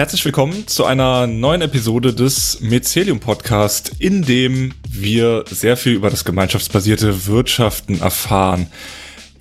[0.00, 6.08] Herzlich willkommen zu einer neuen Episode des Mycelium Podcast, in dem wir sehr viel über
[6.08, 8.68] das gemeinschaftsbasierte Wirtschaften erfahren.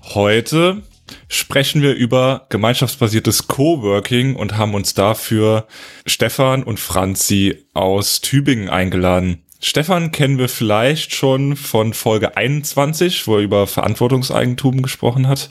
[0.03, 0.81] Heute
[1.29, 5.65] sprechen wir über gemeinschaftsbasiertes Coworking und haben uns dafür
[6.05, 9.45] Stefan und Franzi aus Tübingen eingeladen.
[9.61, 15.47] Stefan kennen wir vielleicht schon von Folge 21, wo er über Verantwortungseigentum gesprochen hat.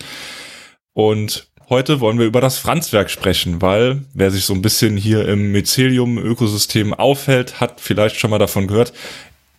[0.92, 5.28] Und Heute wollen wir über das Franzwerk sprechen, weil wer sich so ein bisschen hier
[5.28, 8.94] im Mycelium-Ökosystem aufhält, hat vielleicht schon mal davon gehört.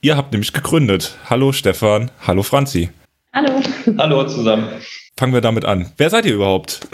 [0.02, 1.20] Ihr habt nämlich gegründet.
[1.30, 2.90] Hallo Stefan, hallo Franzi.
[3.32, 3.62] Hallo.
[4.00, 4.70] Hallo zusammen.
[5.18, 5.92] Fangen wir damit an.
[5.98, 6.88] Wer seid ihr überhaupt?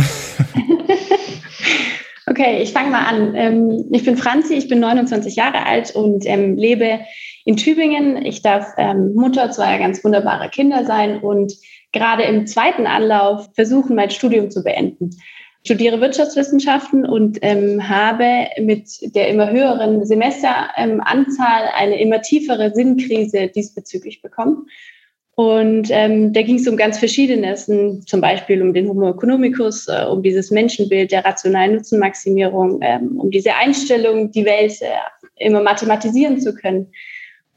[2.28, 3.36] okay, ich fange mal an.
[3.36, 7.00] Ähm, ich bin Franzi, ich bin 29 Jahre alt und ähm, lebe
[7.46, 8.26] in Tübingen.
[8.26, 11.54] Ich darf ähm, Mutter zweier ganz wunderbarer Kinder sein und
[11.96, 15.12] gerade im zweiten Anlauf versuchen, mein Studium zu beenden.
[15.64, 22.72] Ich studiere Wirtschaftswissenschaften und ähm, habe mit der immer höheren Semesteranzahl ähm, eine immer tiefere
[22.76, 24.68] Sinnkrise diesbezüglich bekommen.
[25.38, 30.06] Und ähm, da ging es um ganz Verschiedenes, zum Beispiel um den Homo economicus, äh,
[30.06, 36.40] um dieses Menschenbild der rationalen Nutzenmaximierung, ähm, um diese Einstellung, die Welt äh, immer mathematisieren
[36.40, 36.92] zu können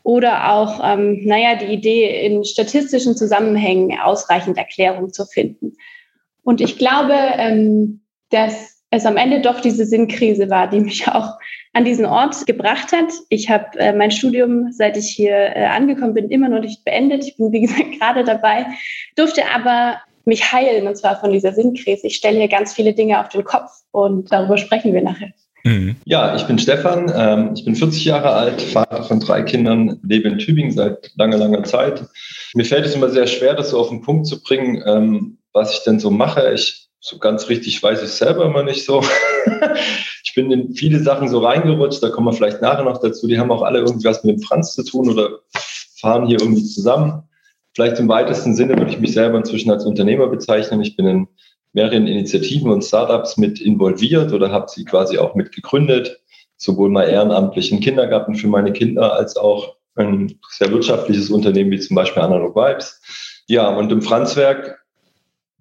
[0.09, 5.75] oder auch, ähm, naja, die Idee, in statistischen Zusammenhängen ausreichend Erklärung zu finden.
[6.43, 8.01] Und ich glaube, ähm,
[8.31, 11.35] dass es am Ende doch diese Sinnkrise war, die mich auch
[11.75, 13.13] an diesen Ort gebracht hat.
[13.29, 17.27] Ich habe äh, mein Studium, seit ich hier äh, angekommen bin, immer noch nicht beendet.
[17.27, 18.65] Ich bin, wie gesagt, gerade dabei,
[19.15, 22.07] durfte aber mich heilen, und zwar von dieser Sinnkrise.
[22.07, 25.35] Ich stelle hier ganz viele Dinge auf den Kopf und darüber sprechen wir nachher.
[25.69, 25.97] Mhm.
[26.07, 30.29] Ja, ich bin Stefan, ähm, ich bin 40 Jahre alt, Vater von drei Kindern, lebe
[30.29, 32.07] in Tübingen seit langer, langer Zeit.
[32.55, 35.73] Mir fällt es immer sehr schwer, das so auf den Punkt zu bringen, ähm, was
[35.73, 36.53] ich denn so mache.
[36.55, 39.05] Ich so ganz richtig weiß ich selber immer nicht so.
[40.25, 43.27] ich bin in viele Sachen so reingerutscht, da kommen wir vielleicht nachher noch dazu.
[43.27, 45.41] Die haben auch alle irgendwie was mit dem Franz zu tun oder
[46.01, 47.25] fahren hier irgendwie zusammen.
[47.75, 50.81] Vielleicht im weitesten Sinne würde ich mich selber inzwischen als Unternehmer bezeichnen.
[50.81, 51.29] Ich bin in
[51.73, 56.21] mehreren Initiativen und Startups mit involviert oder habe sie quasi auch mit gegründet,
[56.57, 61.81] sowohl mal ehrenamtlich einen Kindergarten für meine Kinder als auch ein sehr wirtschaftliches Unternehmen wie
[61.81, 63.01] zum Beispiel Analog Vibes.
[63.47, 64.79] Ja, und im Franzwerk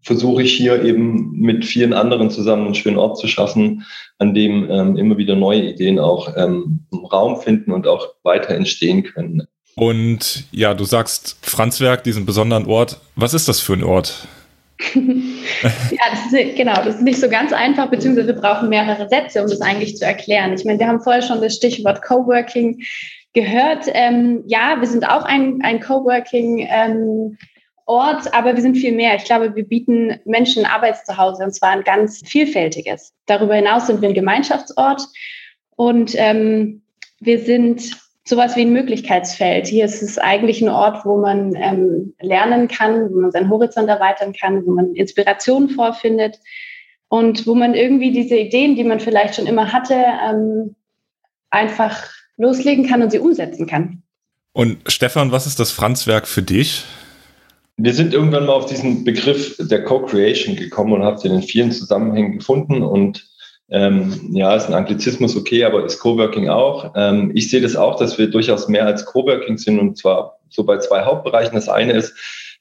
[0.01, 3.85] versuche ich hier eben mit vielen anderen zusammen einen schönen Ort zu schaffen,
[4.19, 9.03] an dem ähm, immer wieder neue Ideen auch ähm, Raum finden und auch weiter entstehen
[9.03, 9.47] können.
[9.75, 12.99] Und ja, du sagst Franzwerk, diesen besonderen Ort.
[13.15, 14.27] Was ist das für ein Ort?
[14.93, 19.41] ja, das ist, genau, das ist nicht so ganz einfach, beziehungsweise wir brauchen mehrere Sätze,
[19.41, 20.53] um das eigentlich zu erklären.
[20.53, 22.83] Ich meine, wir haben vorher schon das Stichwort Coworking
[23.33, 23.85] gehört.
[23.93, 26.67] Ähm, ja, wir sind auch ein, ein Coworking.
[26.69, 27.37] Ähm,
[27.89, 29.15] Ort, aber wir sind viel mehr.
[29.15, 33.13] Ich glaube, wir bieten Menschen ein Arbeitszuhause und zwar ein ganz vielfältiges.
[33.27, 35.03] Darüber hinaus sind wir ein Gemeinschaftsort
[35.77, 36.81] und ähm,
[37.21, 39.67] wir sind sowas wie ein Möglichkeitsfeld.
[39.67, 43.87] Hier ist es eigentlich ein Ort, wo man ähm, lernen kann, wo man seinen Horizont
[43.87, 46.39] erweitern kann, wo man Inspirationen vorfindet
[47.09, 50.75] und wo man irgendwie diese Ideen, die man vielleicht schon immer hatte, ähm,
[51.49, 54.03] einfach loslegen kann und sie umsetzen kann.
[54.53, 56.83] Und Stefan, was ist das Franzwerk für dich?
[57.77, 61.71] Wir sind irgendwann mal auf diesen Begriff der Co-Creation gekommen und haben den in vielen
[61.71, 63.29] Zusammenhängen gefunden und
[63.69, 66.93] ähm, ja, ist ein Anglizismus okay, aber ist Coworking auch.
[66.95, 70.63] Ähm, ich sehe das auch, dass wir durchaus mehr als Coworking sind und zwar so
[70.63, 71.55] bei zwei Hauptbereichen.
[71.55, 72.13] Das eine ist,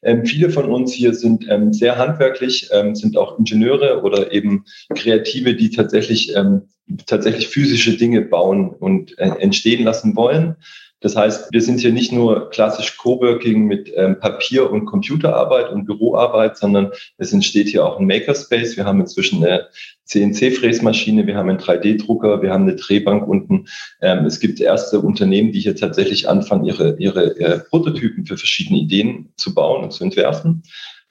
[0.03, 4.65] ähm, viele von uns hier sind ähm, sehr handwerklich, ähm, sind auch Ingenieure oder eben
[4.95, 6.62] Kreative, die tatsächlich, ähm,
[7.06, 10.56] tatsächlich physische Dinge bauen und äh, entstehen lassen wollen.
[11.01, 15.84] Das heißt, wir sind hier nicht nur klassisch Coworking mit ähm, Papier- und Computerarbeit und
[15.84, 18.79] Büroarbeit, sondern es entsteht hier auch ein Makerspace.
[18.79, 19.69] Wir haben inzwischen eine
[20.05, 23.67] CNC-Fräsmaschine, wir haben einen 3D-Drucker, wir haben eine Drehbank unten.
[24.01, 28.39] Ähm, es gibt erste Unternehmen, die hier tatsächlich anfangen, ihre, ihre, ihre äh, Prototypen für
[28.39, 30.63] verschiedene Ideen zu bauen und zu entwerfen.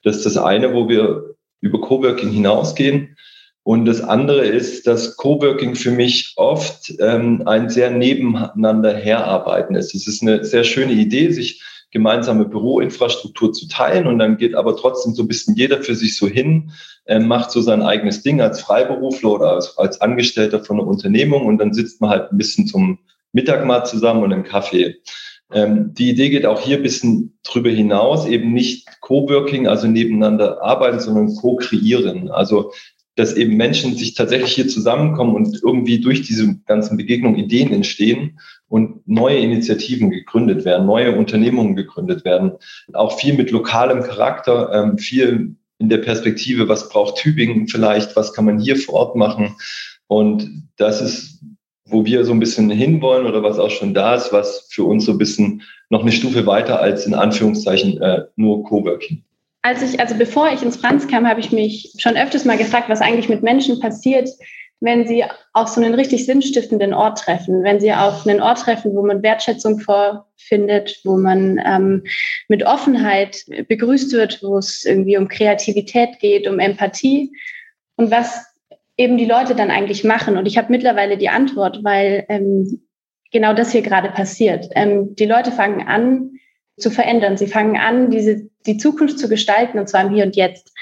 [0.02, 3.15] Das ist das eine, wo wir über Coworking hinausgehen.
[3.66, 9.92] Und das andere ist, dass Coworking für mich oft ähm, ein sehr nebeneinander herarbeiten ist.
[9.92, 14.76] Es ist eine sehr schöne Idee, sich gemeinsame Büroinfrastruktur zu teilen und dann geht aber
[14.76, 16.70] trotzdem so ein bisschen jeder für sich so hin,
[17.06, 21.44] äh, macht so sein eigenes Ding als Freiberufler oder als, als Angestellter von einer Unternehmung
[21.44, 23.00] und dann sitzt man halt ein bisschen zum
[23.32, 24.94] Mittag mal zusammen und einen Kaffee.
[25.52, 30.62] Ähm, die Idee geht auch hier ein bisschen drüber hinaus, eben nicht Coworking, also nebeneinander
[30.62, 32.30] arbeiten, sondern co-kreieren.
[32.30, 32.72] Also
[33.16, 38.38] dass eben Menschen sich tatsächlich hier zusammenkommen und irgendwie durch diese ganzen Begegnungen Ideen entstehen
[38.68, 42.52] und neue Initiativen gegründet werden, neue Unternehmungen gegründet werden.
[42.92, 48.32] Auch viel mit lokalem Charakter, ähm, viel in der Perspektive, was braucht Tübingen vielleicht, was
[48.32, 49.56] kann man hier vor Ort machen.
[50.06, 51.36] Und das ist
[51.88, 55.04] wo wir so ein bisschen hinwollen oder was auch schon da ist, was für uns
[55.04, 59.22] so ein bisschen noch eine Stufe weiter als in Anführungszeichen äh, nur Coworking.
[59.66, 62.88] Als ich, also bevor ich ins Franz kam, habe ich mich schon öfters mal gefragt,
[62.88, 64.28] was eigentlich mit Menschen passiert,
[64.78, 65.24] wenn sie
[65.54, 69.24] auf so einen richtig sinnstiftenden Ort treffen, wenn sie auf einen Ort treffen, wo man
[69.24, 72.04] Wertschätzung vorfindet, wo man ähm,
[72.46, 77.32] mit Offenheit begrüßt wird, wo es irgendwie um Kreativität geht, um Empathie
[77.96, 78.46] und was
[78.96, 80.36] eben die Leute dann eigentlich machen.
[80.36, 82.82] Und ich habe mittlerweile die Antwort, weil ähm,
[83.32, 84.68] genau das hier gerade passiert.
[84.76, 86.38] Ähm, die Leute fangen an
[86.76, 87.36] zu verändern.
[87.36, 90.72] Sie fangen an, diese, die Zukunft zu gestalten, und zwar im Hier und Jetzt.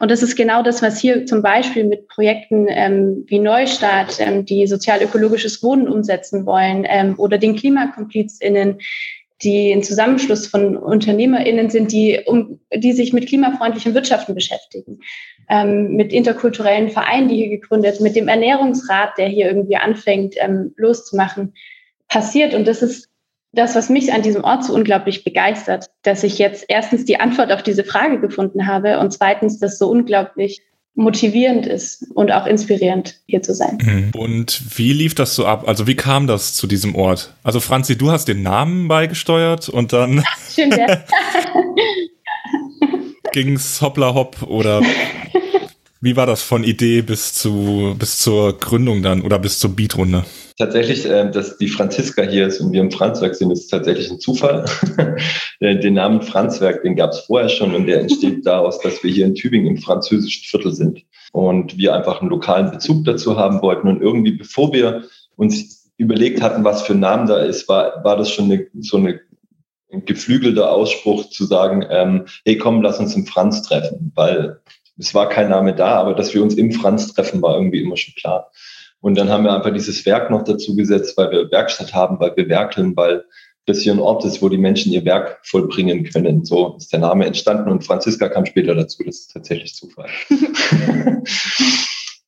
[0.00, 4.46] Und das ist genau das, was hier zum Beispiel mit Projekten ähm, wie Neustart, ähm,
[4.46, 8.78] die sozial-ökologisches Wohnen umsetzen wollen, ähm, oder den KlimakomplizInnen,
[9.42, 15.00] die ein Zusammenschluss von UnternehmerInnen sind, die, um, die sich mit klimafreundlichen Wirtschaften beschäftigen,
[15.50, 20.72] ähm, mit interkulturellen Vereinen, die hier gegründet, mit dem Ernährungsrat, der hier irgendwie anfängt, ähm,
[20.76, 21.52] loszumachen,
[22.08, 22.54] passiert.
[22.54, 23.09] Und das ist
[23.52, 27.50] das, was mich an diesem Ort so unglaublich begeistert, dass ich jetzt erstens die Antwort
[27.52, 30.62] auf diese Frage gefunden habe und zweitens, dass so unglaublich
[30.94, 33.78] motivierend ist und auch inspirierend hier zu sein.
[33.82, 34.10] Mhm.
[34.16, 35.64] Und wie lief das so ab?
[35.66, 37.34] Also wie kam das zu diesem Ort?
[37.42, 40.22] Also Franzi, du hast den Namen beigesteuert und dann
[40.54, 40.86] Schön, ja.
[43.32, 44.82] ging's hoppla hopp oder
[46.00, 50.24] wie war das von Idee bis zu bis zur Gründung dann oder bis zur Beatrunde?
[50.60, 54.20] tatsächlich, äh, dass die Franziska hier ist und wir im Franzwerk sind, ist tatsächlich ein
[54.20, 54.66] Zufall.
[55.60, 59.26] den Namen Franzwerk, den gab es vorher schon und der entsteht daraus, dass wir hier
[59.26, 61.02] in Tübingen im französischen Viertel sind
[61.32, 63.88] und wir einfach einen lokalen Bezug dazu haben wollten.
[63.88, 65.04] Und irgendwie, bevor wir
[65.36, 68.98] uns überlegt hatten, was für ein Name da ist, war, war das schon eine, so
[68.98, 69.20] eine
[69.92, 74.60] ein geflügelter Ausspruch zu sagen, ähm, hey komm, lass uns im Franz treffen, weil
[75.00, 77.96] es war kein Name da, aber dass wir uns im Franz treffen, war irgendwie immer
[77.96, 78.52] schon klar.
[79.00, 82.36] Und dann haben wir einfach dieses Werk noch dazu gesetzt, weil wir Werkstatt haben, weil
[82.36, 83.24] wir werkeln, weil
[83.64, 86.44] das hier ein Ort ist, wo die Menschen ihr Werk vollbringen können.
[86.44, 89.02] So ist der Name entstanden und Franziska kam später dazu.
[89.04, 90.08] Das ist tatsächlich Zufall.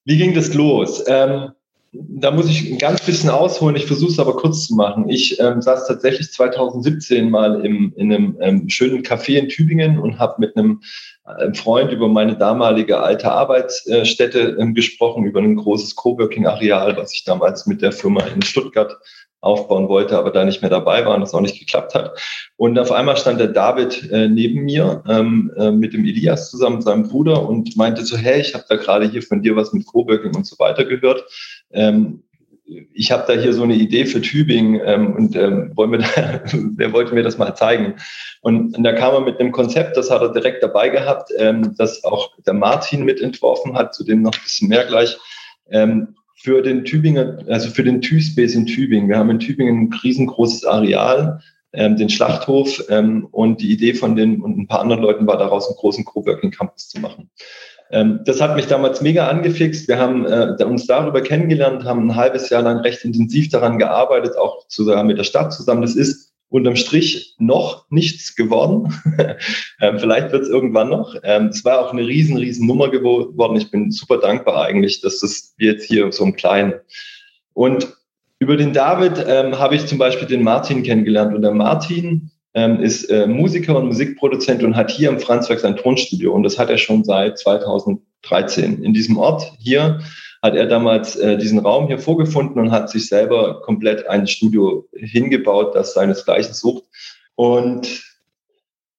[0.04, 1.04] Wie ging das los?
[1.06, 1.50] Ähm,
[1.92, 3.76] da muss ich ein ganz bisschen ausholen.
[3.76, 5.10] Ich versuche es aber kurz zu machen.
[5.10, 10.18] Ich ähm, saß tatsächlich 2017 mal im, in einem ähm, schönen Café in Tübingen und
[10.18, 10.80] habe mit einem
[11.24, 17.24] äh, Freund über meine damalige alte Arbeitsstätte ähm, gesprochen, über ein großes Coworking-Areal, was ich
[17.24, 18.96] damals mit der Firma in Stuttgart
[19.42, 22.16] aufbauen wollte, aber da nicht mehr dabei war und das auch nicht geklappt hat.
[22.56, 26.80] Und auf einmal stand der David äh, neben mir ähm, äh, mit dem Elias zusammen,
[26.80, 29.84] seinem Bruder, und meinte so, hey, ich habe da gerade hier von dir was mit
[29.86, 31.24] Coworking und so weiter gehört.
[31.72, 32.22] Ähm,
[32.92, 36.42] ich habe da hier so eine Idee für Tübingen ähm, und ähm, wollen wir da,
[36.76, 37.94] wer wollte mir das mal zeigen?
[38.40, 41.74] Und, und, da kam er mit einem Konzept, das hat er direkt dabei gehabt, ähm,
[41.76, 45.16] das auch der Martin mitentworfen hat, zu dem noch ein bisschen mehr gleich.
[45.70, 49.08] Ähm, für den Tübinger, also für den TÜ-Space in Tübingen.
[49.08, 51.40] Wir haben in Tübingen ein riesengroßes Areal,
[51.72, 55.38] ähm, den Schlachthof ähm, und die Idee von den und ein paar anderen Leuten war
[55.38, 57.30] daraus einen großen Coworking Campus zu machen.
[57.92, 59.86] Ähm, das hat mich damals mega angefixt.
[59.86, 64.36] Wir haben äh, uns darüber kennengelernt, haben ein halbes Jahr lang recht intensiv daran gearbeitet,
[64.36, 65.82] auch zusammen mit der Stadt zusammen.
[65.82, 68.94] Das ist unterm Strich noch nichts geworden.
[69.80, 71.16] ähm, vielleicht wird es irgendwann noch.
[71.22, 73.56] Ähm, es war auch eine riesen, riesen Nummer geworden.
[73.56, 76.74] Ich bin super dankbar eigentlich, dass das jetzt hier so im Kleinen.
[77.52, 77.94] Und
[78.38, 81.34] über den David ähm, habe ich zum Beispiel den Martin kennengelernt.
[81.34, 85.76] Und der Martin ähm, ist äh, Musiker und Musikproduzent und hat hier im Franzwerk sein
[85.76, 86.32] Tonstudio.
[86.32, 90.00] Und das hat er schon seit 2013 in diesem Ort hier
[90.42, 94.88] hat er damals äh, diesen Raum hier vorgefunden und hat sich selber komplett ein Studio
[94.92, 96.84] hingebaut, das seinesgleichen sucht.
[97.36, 98.02] Und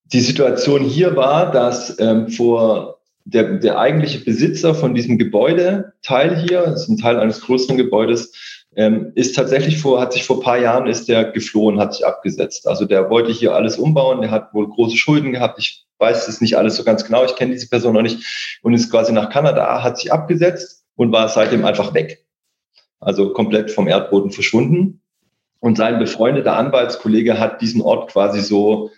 [0.06, 6.38] die Situation hier war, dass ähm, vor der, der eigentliche Besitzer von diesem Gebäude, Teil
[6.38, 10.42] hier, das ist ein Teil eines größeren Gebäudes, ähm, ist tatsächlich vor, hat sich vor
[10.42, 12.68] paar Jahren ist der geflohen, hat sich abgesetzt.
[12.68, 15.60] Also der wollte hier alles umbauen, der hat wohl große Schulden gehabt.
[15.60, 18.74] Ich weiß es nicht alles so ganz genau, ich kenne diese Person noch nicht und
[18.74, 22.26] ist quasi nach Kanada, hat sich abgesetzt und war seitdem einfach weg.
[23.00, 25.02] Also komplett vom Erdboden verschwunden.
[25.60, 28.90] Und sein befreundeter Anwaltskollege hat diesen Ort quasi so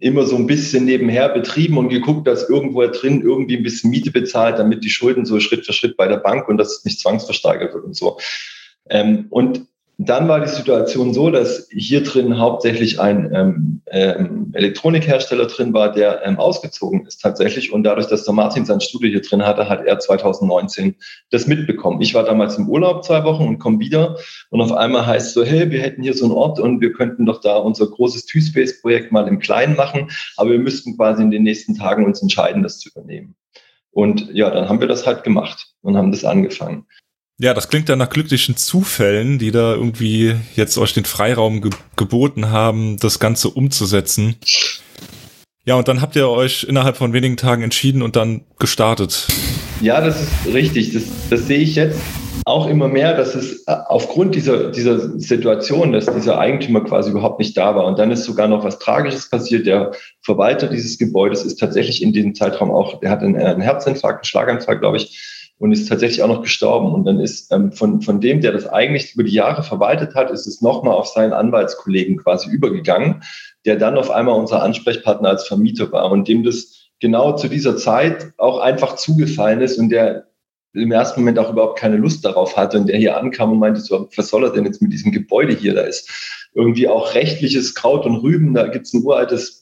[0.00, 4.10] immer so ein bisschen nebenher betrieben und geguckt, dass irgendwo drin irgendwie ein bisschen Miete
[4.10, 7.00] bezahlt, damit die Schulden so Schritt für Schritt bei der Bank und dass es nicht
[7.00, 8.18] zwangsversteigert wird und so.
[8.88, 9.66] Ähm, und
[9.98, 15.92] dann war die Situation so, dass hier drin hauptsächlich ein ähm, ähm, Elektronikhersteller drin war,
[15.92, 17.72] der ähm, ausgezogen ist tatsächlich.
[17.72, 20.96] Und dadurch, dass der Martin sein Studio hier drin hatte, hat er 2019
[21.30, 22.00] das mitbekommen.
[22.00, 24.16] Ich war damals im Urlaub zwei Wochen und komme wieder.
[24.50, 26.92] Und auf einmal heißt es so, hey, wir hätten hier so einen Ort und wir
[26.92, 30.10] könnten doch da unser großes Two-Space-Projekt mal im Kleinen machen.
[30.36, 33.36] Aber wir müssten quasi in den nächsten Tagen uns entscheiden, das zu übernehmen.
[33.92, 36.86] Und ja, dann haben wir das halt gemacht und haben das angefangen.
[37.42, 41.72] Ja, das klingt ja nach glücklichen Zufällen, die da irgendwie jetzt euch den Freiraum ge
[41.96, 44.36] geboten haben, das Ganze umzusetzen.
[45.64, 49.26] Ja, und dann habt ihr euch innerhalb von wenigen Tagen entschieden und dann gestartet.
[49.80, 50.92] Ja, das ist richtig.
[50.92, 51.98] Das, das sehe ich jetzt
[52.44, 57.40] auch immer mehr, dass es äh, aufgrund dieser, dieser Situation, dass dieser Eigentümer quasi überhaupt
[57.40, 57.86] nicht da war.
[57.86, 59.66] Und dann ist sogar noch was Tragisches passiert.
[59.66, 64.18] Der Verwalter dieses Gebäudes ist tatsächlich in diesem Zeitraum auch, der hat einen, einen Herzinfarkt,
[64.18, 65.31] einen Schlaganfall, glaube ich,
[65.62, 66.92] und ist tatsächlich auch noch gestorben.
[66.92, 70.32] Und dann ist ähm, von, von dem, der das eigentlich über die Jahre verwaltet hat,
[70.32, 73.22] ist es nochmal auf seinen Anwaltskollegen quasi übergegangen,
[73.64, 77.76] der dann auf einmal unser Ansprechpartner als Vermieter war und dem das genau zu dieser
[77.76, 80.26] Zeit auch einfach zugefallen ist und der
[80.74, 83.80] im ersten Moment auch überhaupt keine Lust darauf hatte und der hier ankam und meinte
[83.80, 85.74] so, was soll er denn jetzt mit diesem Gebäude hier?
[85.74, 86.10] Da ist
[86.54, 89.60] irgendwie auch rechtliches Kraut und Rüben, da gibt es ein uraltes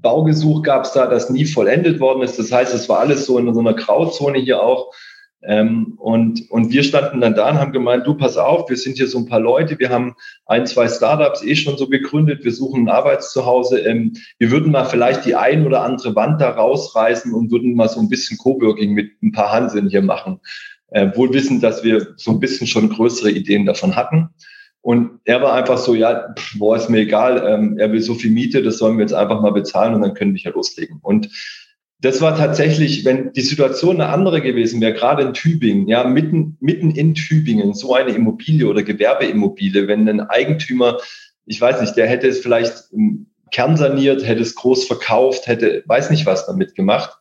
[0.00, 2.38] Baugesuch gab es da, das nie vollendet worden ist.
[2.38, 4.92] Das heißt, es war alles so in so einer Grauzone hier auch.
[5.42, 8.96] Ähm, und, und wir standen dann da und haben gemeint, du pass auf, wir sind
[8.96, 10.14] hier so ein paar Leute, wir haben
[10.46, 13.78] ein, zwei Startups eh schon so gegründet, wir suchen ein Arbeitszuhause.
[13.80, 17.88] Ähm, wir würden mal vielleicht die ein oder andere Wand da rausreißen und würden mal
[17.88, 20.40] so ein bisschen Coworking mit ein paar Hanseln hier machen.
[20.90, 24.30] Äh, wohl wissen, dass wir so ein bisschen schon größere Ideen davon hatten.
[24.80, 28.30] Und er war einfach so, ja, boah, ist mir egal, ähm, er will so viel
[28.30, 30.98] Miete, das sollen wir jetzt einfach mal bezahlen und dann können wir hier loslegen.
[31.02, 31.28] Und
[32.00, 36.56] das war tatsächlich, wenn die Situation eine andere gewesen wäre, gerade in Tübingen, ja, mitten,
[36.60, 40.98] mitten in Tübingen, so eine Immobilie oder Gewerbeimmobilie, wenn ein Eigentümer,
[41.44, 42.90] ich weiß nicht, der hätte es vielleicht
[43.50, 47.18] kernsaniert, hätte es groß verkauft, hätte, weiß nicht was damit gemacht.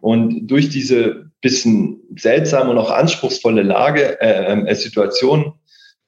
[0.00, 5.54] Und durch diese bisschen seltsame und auch anspruchsvolle Lage, äh, äh, Situation,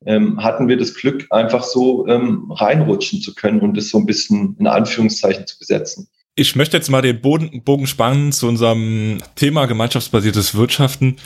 [0.04, 4.06] ähm, hatten wir das Glück, einfach so ähm, reinrutschen zu können und das so ein
[4.06, 6.08] bisschen in Anführungszeichen zu besetzen.
[6.34, 11.16] Ich möchte jetzt mal den Boden, Bogen spannen zu unserem Thema gemeinschaftsbasiertes Wirtschaften.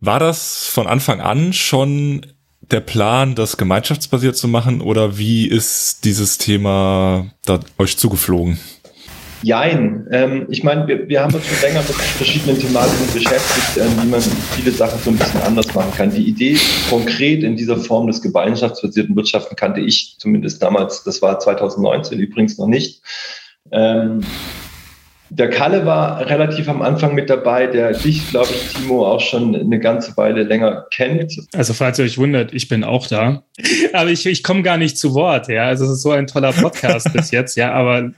[0.00, 2.26] War das von Anfang an schon
[2.60, 8.58] der Plan, das gemeinschaftsbasiert zu machen oder wie ist dieses Thema da euch zugeflogen?
[9.42, 10.06] Jein.
[10.10, 14.08] Ähm, ich meine, wir, wir haben uns schon länger mit verschiedenen Thematiken beschäftigt, ähm, wie
[14.08, 16.10] man viele Sachen so ein bisschen anders machen kann.
[16.10, 16.58] Die Idee
[16.90, 22.58] konkret in dieser Form des gemeinschaftsbasierten Wirtschaften kannte ich zumindest damals, das war 2019 übrigens
[22.58, 23.00] noch nicht.
[23.72, 24.22] Ähm,
[25.30, 29.54] der Kalle war relativ am Anfang mit dabei, der dich, glaube ich, Timo, auch schon
[29.54, 31.34] eine ganze Weile länger kennt.
[31.54, 33.42] Also falls ihr euch wundert, ich bin auch da.
[33.92, 35.64] Aber ich, ich komme gar nicht zu Wort, ja.
[35.64, 37.72] Also es ist so ein toller Podcast bis jetzt, ja.
[37.72, 38.10] Aber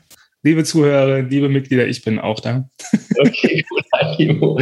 [0.42, 2.68] liebe Zuhörer, liebe Mitglieder, ich bin auch da.
[3.18, 3.84] Okay, gut,
[4.16, 4.58] Timo.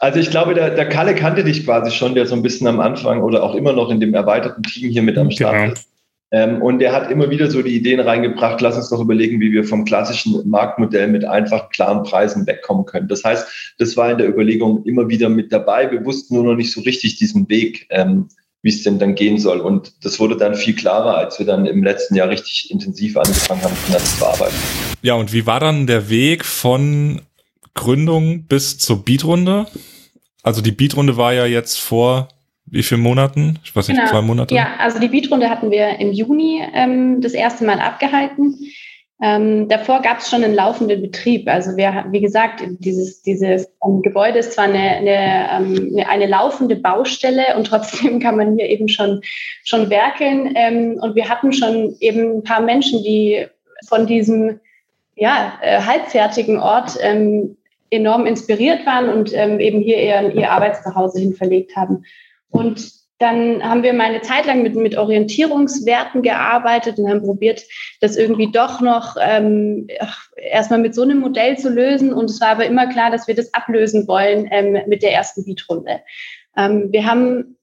[0.00, 2.80] Also ich glaube, der, der Kalle kannte dich quasi schon, der so ein bisschen am
[2.80, 5.72] Anfang oder auch immer noch in dem erweiterten Team hier mit am Start genau.
[5.72, 5.88] ist.
[6.34, 9.52] Ähm, und er hat immer wieder so die Ideen reingebracht, lass uns doch überlegen, wie
[9.52, 13.06] wir vom klassischen Marktmodell mit einfach klaren Preisen wegkommen können.
[13.06, 13.46] Das heißt,
[13.78, 15.92] das war in der Überlegung immer wieder mit dabei.
[15.92, 18.26] Wir wussten nur noch nicht so richtig diesen Weg, ähm,
[18.62, 19.60] wie es denn dann gehen soll.
[19.60, 23.62] Und das wurde dann viel klarer, als wir dann im letzten Jahr richtig intensiv angefangen
[23.62, 24.56] haben, das zu arbeiten.
[25.02, 27.20] Ja, und wie war dann der Weg von
[27.74, 29.66] Gründung bis zur Beatrunde?
[30.42, 32.26] Also die Beatrunde war ja jetzt vor
[32.74, 33.60] wie viele Monaten?
[33.62, 34.10] Ich weiß nicht, genau.
[34.10, 34.54] zwei Monate?
[34.54, 38.58] Ja, also die Beatrunde hatten wir im Juni ähm, das erste Mal abgehalten.
[39.22, 41.48] Ähm, davor gab es schon einen laufenden Betrieb.
[41.48, 46.26] Also wir, wie gesagt, dieses, dieses ähm, Gebäude ist zwar eine, eine, ähm, eine, eine,
[46.26, 49.20] laufende Baustelle und trotzdem kann man hier eben schon,
[49.62, 50.52] schon werkeln.
[50.56, 53.46] Ähm, und wir hatten schon eben ein paar Menschen, die
[53.86, 54.58] von diesem
[55.14, 57.56] ja, äh, halbfertigen Ort ähm,
[57.90, 62.04] enorm inspiriert waren und ähm, eben hier ihr, ihr Arbeitszuhause hin verlegt haben.
[62.50, 67.62] Und dann haben wir mal eine Zeit lang mit, mit Orientierungswerten gearbeitet und haben probiert,
[68.00, 69.86] das irgendwie doch noch ähm,
[70.36, 72.12] erstmal mit so einem Modell zu lösen.
[72.12, 75.44] Und es war aber immer klar, dass wir das ablösen wollen ähm, mit der ersten
[75.44, 76.00] Beatrunde.
[76.56, 77.56] Ähm, wir haben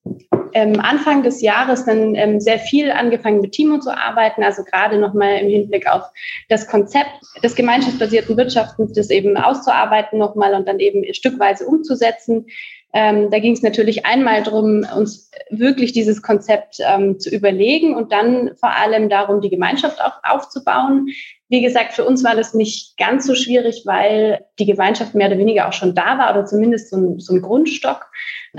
[0.53, 4.97] ähm, Anfang des Jahres dann ähm, sehr viel angefangen mit Timo zu arbeiten, also gerade
[4.97, 6.03] nochmal im Hinblick auf
[6.49, 7.11] das Konzept
[7.43, 12.47] des gemeinschaftsbasierten Wirtschaftens, das eben auszuarbeiten nochmal und dann eben stückweise umzusetzen.
[12.93, 18.11] Ähm, da ging es natürlich einmal darum, uns wirklich dieses Konzept ähm, zu überlegen und
[18.11, 21.07] dann vor allem darum, die Gemeinschaft auch aufzubauen.
[21.47, 25.37] Wie gesagt, für uns war das nicht ganz so schwierig, weil die Gemeinschaft mehr oder
[25.37, 28.07] weniger auch schon da war oder zumindest so ein, so ein Grundstock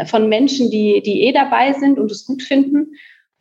[0.07, 2.93] von Menschen, die, die eh dabei sind und es gut finden.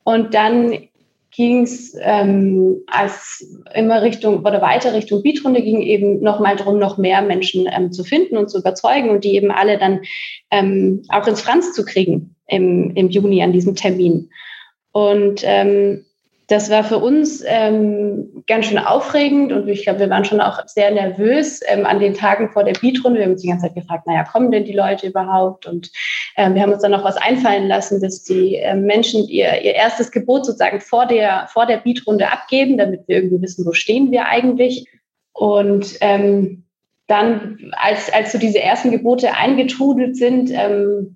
[0.04, 0.90] Und dann
[1.32, 6.98] ging es ähm, als immer Richtung oder weiter Richtung Beatrunde ging eben nochmal darum, noch
[6.98, 10.02] mehr Menschen ähm, zu finden und zu überzeugen und die eben alle dann
[10.52, 14.30] ähm, auch ins Franz zu kriegen im, im Juni an diesem Termin.
[14.92, 16.06] Und ähm,
[16.52, 20.60] das war für uns ähm, ganz schön aufregend und ich glaube, wir waren schon auch
[20.68, 23.20] sehr nervös ähm, an den Tagen vor der Beatrunde.
[23.20, 25.66] Wir haben uns die ganze Zeit gefragt, naja, kommen denn die Leute überhaupt?
[25.66, 25.90] Und
[26.36, 29.76] ähm, wir haben uns dann noch was einfallen lassen, dass die ähm, Menschen ihr, ihr
[29.76, 34.12] erstes Gebot sozusagen vor der, vor der Beatrunde abgeben, damit wir irgendwie wissen, wo stehen
[34.12, 34.88] wir eigentlich.
[35.32, 36.66] Und ähm,
[37.08, 41.16] dann, als, als so diese ersten Gebote eingetrudelt sind, ähm,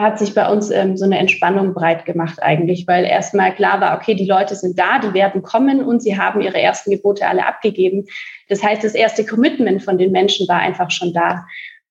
[0.00, 3.96] hat sich bei uns ähm, so eine Entspannung breit gemacht eigentlich, weil erstmal klar war,
[3.96, 7.46] okay, die Leute sind da, die werden kommen und sie haben ihre ersten Gebote alle
[7.46, 8.06] abgegeben.
[8.48, 11.44] Das heißt, das erste Commitment von den Menschen war einfach schon da.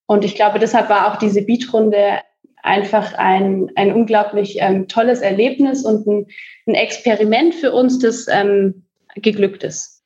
[0.06, 2.20] Und ich glaube, deshalb war auch diese Beatrunde
[2.64, 6.26] einfach ein, ein unglaublich ähm, tolles Erlebnis und ein,
[6.68, 8.86] ein, Experiment für uns, das ähm,
[9.16, 9.99] geglückt ist.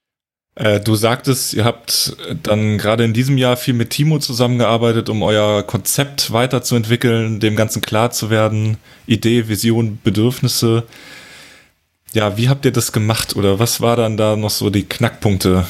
[0.55, 5.23] Äh, du sagtest, ihr habt dann gerade in diesem Jahr viel mit Timo zusammengearbeitet, um
[5.23, 10.83] euer Konzept weiterzuentwickeln, dem Ganzen klar zu werden, Idee, Vision, Bedürfnisse.
[12.13, 15.65] Ja, wie habt ihr das gemacht oder was war dann da noch so die Knackpunkte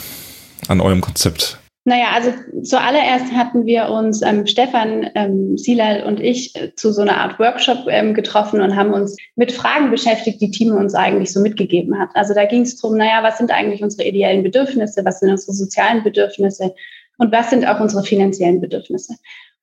[0.68, 1.60] an eurem Konzept?
[1.86, 2.32] Naja, also
[2.64, 7.40] zuallererst hatten wir uns, ähm, Stefan, ähm, Silal und ich, äh, zu so einer Art
[7.40, 12.00] Workshop ähm, getroffen und haben uns mit Fragen beschäftigt, die Timo uns eigentlich so mitgegeben
[12.00, 12.10] hat.
[12.14, 15.52] Also da ging es darum, naja, was sind eigentlich unsere ideellen Bedürfnisse, was sind unsere
[15.52, 16.74] sozialen Bedürfnisse
[17.18, 19.16] und was sind auch unsere finanziellen Bedürfnisse.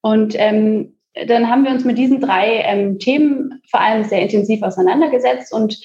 [0.02, 0.96] Und ähm,
[1.26, 5.80] dann haben wir uns mit diesen drei ähm, Themen vor allem sehr intensiv auseinandergesetzt und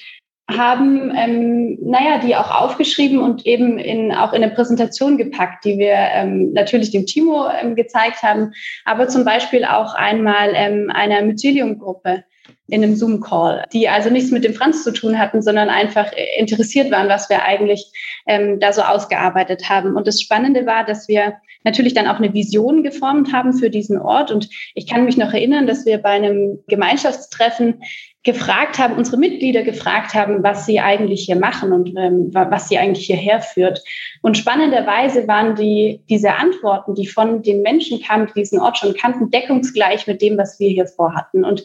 [0.48, 5.78] haben, ähm, naja, die auch aufgeschrieben und eben in, auch in eine Präsentation gepackt, die
[5.78, 8.52] wir ähm, natürlich dem Timo ähm, gezeigt haben,
[8.84, 12.22] aber zum Beispiel auch einmal ähm, einer Mycelium-Gruppe
[12.68, 16.90] in einem Zoom-Call, die also nichts mit dem Franz zu tun hatten, sondern einfach interessiert
[16.90, 17.84] waren, was wir eigentlich
[18.26, 19.96] ähm, da so ausgearbeitet haben.
[19.96, 21.34] Und das Spannende war, dass wir
[21.64, 24.30] natürlich dann auch eine Vision geformt haben für diesen Ort.
[24.30, 27.82] Und ich kann mich noch erinnern, dass wir bei einem Gemeinschaftstreffen
[28.26, 32.76] gefragt haben, unsere Mitglieder gefragt haben, was sie eigentlich hier machen und ähm, was sie
[32.76, 33.82] eigentlich hierher führt.
[34.20, 38.94] Und spannenderweise waren die, diese Antworten, die von den Menschen kamen, die diesen Ort schon
[38.94, 41.44] kannten, deckungsgleich mit dem, was wir hier vorhatten.
[41.44, 41.64] Und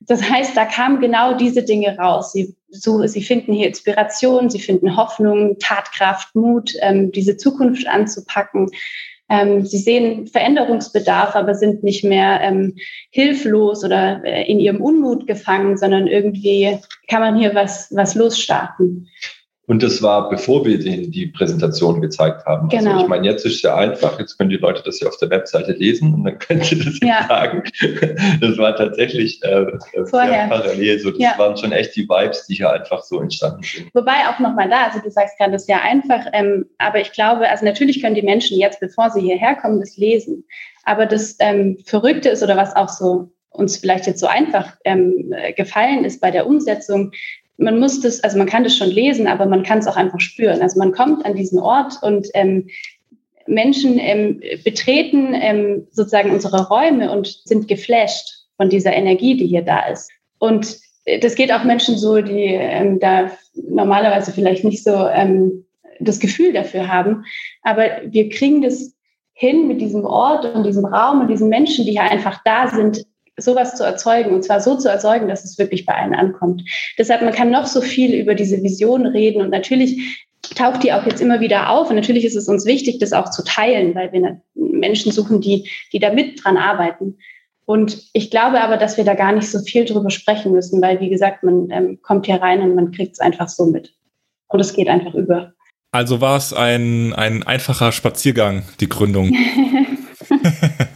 [0.00, 2.32] das heißt, da kamen genau diese Dinge raus.
[2.32, 8.70] Sie, so, sie finden hier Inspiration, sie finden Hoffnung, Tatkraft, Mut, ähm, diese Zukunft anzupacken.
[9.30, 12.76] Ähm, sie sehen Veränderungsbedarf, aber sind nicht mehr ähm,
[13.10, 19.08] hilflos oder äh, in ihrem Unmut gefangen, sondern irgendwie kann man hier was, was losstarten.
[19.68, 22.70] Und das war, bevor wir denen die Präsentation gezeigt haben.
[22.70, 22.92] Also genau.
[22.92, 24.18] Also ich meine, jetzt ist es ja einfach.
[24.18, 26.98] Jetzt können die Leute das ja auf der Webseite lesen und dann können sie das
[27.02, 27.26] ja.
[27.28, 27.62] sagen.
[28.40, 29.66] Das war tatsächlich äh,
[30.06, 30.48] Vorher.
[30.48, 30.98] parallel.
[31.00, 31.34] So, das ja.
[31.36, 33.94] waren schon echt die Vibes, die hier einfach so entstanden sind.
[33.94, 36.24] Wobei auch nochmal da, also du sagst gerade, das ist ja einfach.
[36.32, 39.98] Ähm, aber ich glaube, also natürlich können die Menschen jetzt, bevor sie hierher kommen, das
[39.98, 40.44] lesen.
[40.84, 45.34] Aber das ähm, Verrückte ist oder was auch so uns vielleicht jetzt so einfach ähm,
[45.56, 47.12] gefallen ist bei der Umsetzung,
[47.58, 50.20] man muss das, also man kann das schon lesen, aber man kann es auch einfach
[50.20, 50.62] spüren.
[50.62, 52.68] Also man kommt an diesen Ort und ähm,
[53.46, 59.62] Menschen ähm, betreten ähm, sozusagen unsere Räume und sind geflasht von dieser Energie, die hier
[59.62, 60.10] da ist.
[60.38, 60.78] Und
[61.20, 65.64] das geht auch Menschen so, die ähm, da normalerweise vielleicht nicht so ähm,
[65.98, 67.24] das Gefühl dafür haben.
[67.62, 68.94] Aber wir kriegen das
[69.32, 73.04] hin mit diesem Ort und diesem Raum und diesen Menschen, die hier einfach da sind,
[73.38, 76.62] sowas zu erzeugen und zwar so zu erzeugen, dass es wirklich bei allen ankommt.
[76.98, 81.04] Deshalb, man kann noch so viel über diese Vision reden und natürlich taucht die auch
[81.06, 84.12] jetzt immer wieder auf und natürlich ist es uns wichtig, das auch zu teilen, weil
[84.12, 87.18] wir Menschen suchen, die, die da mit dran arbeiten.
[87.64, 91.00] Und ich glaube aber, dass wir da gar nicht so viel drüber sprechen müssen, weil,
[91.00, 93.94] wie gesagt, man ähm, kommt hier rein und man kriegt es einfach so mit.
[94.48, 95.52] Und es geht einfach über.
[95.92, 99.34] Also war es ein, ein einfacher Spaziergang, die Gründung.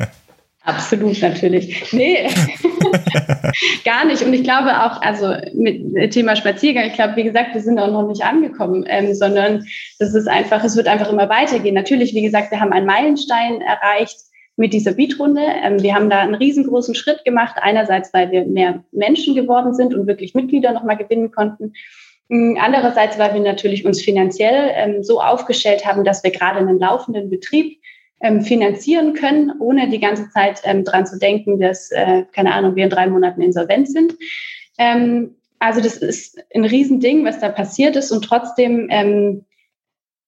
[0.64, 1.92] Absolut, natürlich.
[1.92, 2.28] Nee,
[3.84, 4.22] gar nicht.
[4.22, 7.90] Und ich glaube auch, also mit Thema Spaziergang, ich glaube, wie gesagt, wir sind auch
[7.90, 9.64] noch nicht angekommen, ähm, sondern
[9.98, 11.74] das ist einfach, es wird einfach immer weitergehen.
[11.74, 14.18] Natürlich, wie gesagt, wir haben einen Meilenstein erreicht
[14.56, 15.42] mit dieser Beatrunde.
[15.62, 17.56] Ähm, wir haben da einen riesengroßen Schritt gemacht.
[17.60, 21.72] Einerseits, weil wir mehr Menschen geworden sind und wirklich Mitglieder nochmal gewinnen konnten.
[22.30, 26.78] Ähm, andererseits, weil wir natürlich uns finanziell ähm, so aufgestellt haben, dass wir gerade einen
[26.78, 27.78] laufenden Betrieb
[28.22, 32.76] ähm, finanzieren können, ohne die ganze Zeit ähm, dran zu denken, dass, äh, keine Ahnung,
[32.76, 34.14] wir in drei Monaten insolvent sind.
[34.78, 39.44] Ähm, also das ist ein Riesending, was da passiert ist und trotzdem ähm,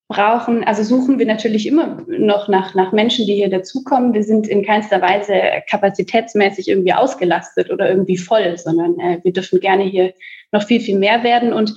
[0.08, 4.12] brauchen, also suchen wir natürlich immer noch nach, nach Menschen, die hier dazukommen.
[4.12, 5.32] Wir sind in keinster Weise
[5.68, 10.12] kapazitätsmäßig irgendwie ausgelastet oder irgendwie voll, sondern äh, wir dürfen gerne hier
[10.52, 11.52] noch viel, viel mehr werden.
[11.52, 11.74] Und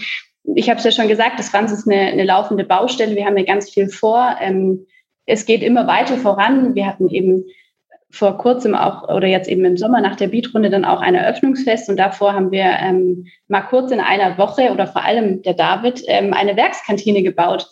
[0.56, 3.16] ich habe es ja schon gesagt, das Ganze ist eine, eine laufende Baustelle.
[3.16, 4.36] Wir haben hier ganz viel vor.
[4.42, 4.86] Ähm,
[5.28, 6.74] es geht immer weiter voran.
[6.74, 7.46] Wir hatten eben
[8.10, 11.90] vor kurzem auch oder jetzt eben im Sommer nach der Beatrunde dann auch ein Eröffnungsfest
[11.90, 16.02] und davor haben wir ähm, mal kurz in einer Woche oder vor allem der David
[16.08, 17.68] ähm, eine Werkskantine gebaut.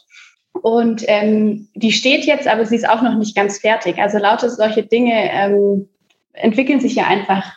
[0.61, 3.97] Und ähm, die steht jetzt, aber sie ist auch noch nicht ganz fertig.
[3.97, 5.89] Also lauter solche Dinge ähm,
[6.33, 7.53] entwickeln sich ja einfach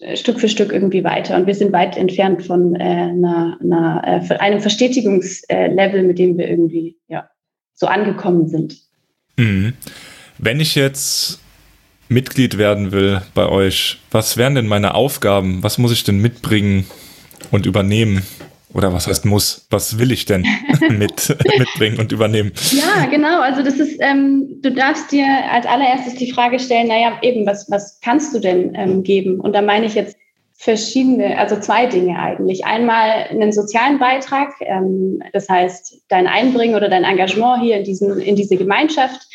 [0.00, 1.36] äh, Stück für Stück irgendwie weiter.
[1.36, 6.48] Und wir sind weit entfernt von äh, einer, einer, äh, einem Verstetigungslevel, mit dem wir
[6.48, 7.28] irgendwie ja,
[7.74, 8.87] so angekommen sind.
[9.38, 9.72] Mhm.
[10.36, 11.40] Wenn ich jetzt
[12.08, 15.62] Mitglied werden will bei euch, was wären denn meine Aufgaben?
[15.62, 16.86] Was muss ich denn mitbringen
[17.50, 18.22] und übernehmen?
[18.74, 19.66] Oder was heißt muss?
[19.70, 20.46] Was will ich denn
[20.90, 22.52] mit, mitbringen und übernehmen?
[22.72, 23.40] Ja, genau.
[23.40, 27.70] Also das ist, ähm, du darfst dir als allererstes die Frage stellen, naja, eben, was,
[27.70, 29.40] was kannst du denn ähm, geben?
[29.40, 30.16] Und da meine ich jetzt
[30.58, 32.66] verschiedene, also zwei Dinge eigentlich.
[32.66, 38.18] Einmal einen sozialen Beitrag, ähm, das heißt dein Einbringen oder dein Engagement hier in, diesen,
[38.18, 39.28] in diese Gemeinschaft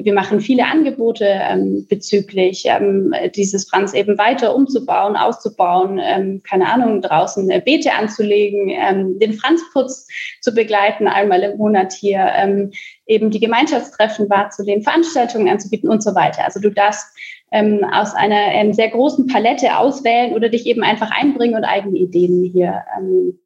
[0.00, 6.72] wir machen viele Angebote ähm, bezüglich ähm, dieses Franz eben weiter umzubauen, auszubauen, ähm, keine
[6.72, 10.06] Ahnung, draußen äh, Beete anzulegen, ähm, den Franzputz
[10.40, 12.70] zu begleiten, einmal im Monat hier, ähm,
[13.06, 16.44] eben die Gemeinschaftstreffen wahrzunehmen, Veranstaltungen anzubieten und so weiter.
[16.44, 17.06] Also du darfst
[17.50, 21.98] ähm, aus einer ähm, sehr großen Palette auswählen oder dich eben einfach einbringen und eigene
[21.98, 23.38] Ideen hier ähm,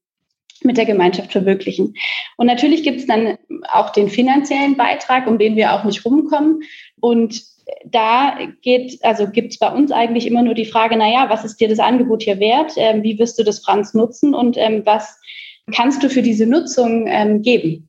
[0.64, 1.94] mit der Gemeinschaft verwirklichen.
[2.36, 3.38] Und natürlich gibt es dann
[3.70, 6.62] auch den finanziellen Beitrag, um den wir auch nicht rumkommen.
[7.00, 7.42] Und
[7.84, 11.44] da geht, also gibt es bei uns eigentlich immer nur die Frage, na ja, was
[11.44, 12.72] ist dir das Angebot hier wert?
[12.76, 15.20] Ähm, wie wirst du das Franz nutzen und ähm, was
[15.74, 17.88] kannst du für diese Nutzung ähm, geben?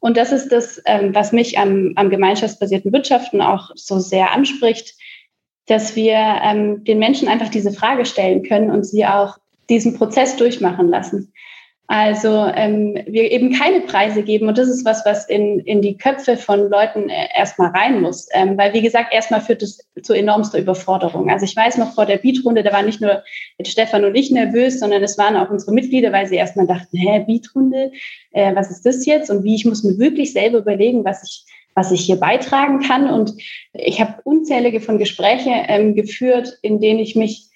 [0.00, 4.94] Und das ist das, ähm, was mich am, am gemeinschaftsbasierten Wirtschaften auch so sehr anspricht,
[5.66, 10.36] dass wir ähm, den Menschen einfach diese Frage stellen können und sie auch diesen Prozess
[10.36, 11.32] durchmachen lassen.
[11.92, 15.96] Also ähm, wir eben keine Preise geben und das ist was, was in, in die
[15.96, 18.28] Köpfe von Leuten äh, erstmal rein muss.
[18.32, 21.30] Ähm, weil wie gesagt, erstmal führt es zu enormster Überforderung.
[21.30, 23.24] Also ich weiß noch vor der Beatrunde, da war nicht nur
[23.66, 27.24] Stefan und ich nervös, sondern es waren auch unsere Mitglieder, weil sie erstmal dachten, hä,
[27.26, 27.90] Beatrunde,
[28.30, 29.28] äh, was ist das jetzt?
[29.28, 33.10] Und wie, ich muss mir wirklich selber überlegen, was ich was ich hier beitragen kann.
[33.10, 33.32] Und
[33.72, 37.49] ich habe unzählige von Gespräche ähm, geführt, in denen ich mich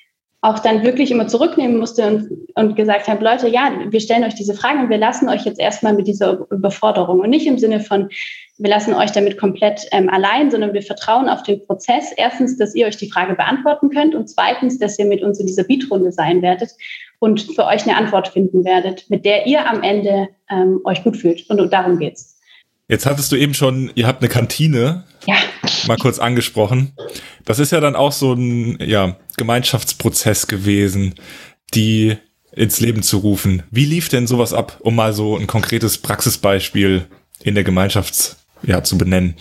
[0.44, 4.34] auch dann wirklich immer zurücknehmen musste und, und gesagt habe, Leute, ja, wir stellen euch
[4.34, 7.80] diese Fragen und wir lassen euch jetzt erstmal mit dieser Überforderung und nicht im Sinne
[7.80, 8.10] von,
[8.58, 12.12] wir lassen euch damit komplett ähm, allein, sondern wir vertrauen auf den Prozess.
[12.14, 15.46] Erstens, dass ihr euch die Frage beantworten könnt und zweitens, dass ihr mit uns in
[15.46, 16.72] dieser Beatrunde sein werdet
[17.20, 21.16] und für euch eine Antwort finden werdet, mit der ihr am Ende ähm, euch gut
[21.16, 21.48] fühlt.
[21.48, 22.33] Und, und darum geht's.
[22.88, 25.34] Jetzt hattest du eben schon, ihr habt eine Kantine ja.
[25.86, 26.92] mal kurz angesprochen.
[27.44, 31.14] Das ist ja dann auch so ein ja, Gemeinschaftsprozess gewesen,
[31.74, 32.16] die
[32.52, 33.62] ins Leben zu rufen.
[33.70, 37.06] Wie lief denn sowas ab, um mal so ein konkretes Praxisbeispiel
[37.42, 39.34] in der Gemeinschaft ja, zu benennen?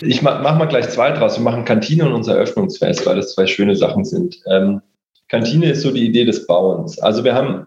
[0.00, 1.36] Ich mach, mach mal gleich zwei draus.
[1.36, 4.38] Wir machen Kantine und unser Eröffnungsfest, weil das zwei schöne Sachen sind.
[4.46, 4.80] Ähm,
[5.28, 6.98] Kantine ist so die Idee des Bauens.
[7.00, 7.66] Also wir haben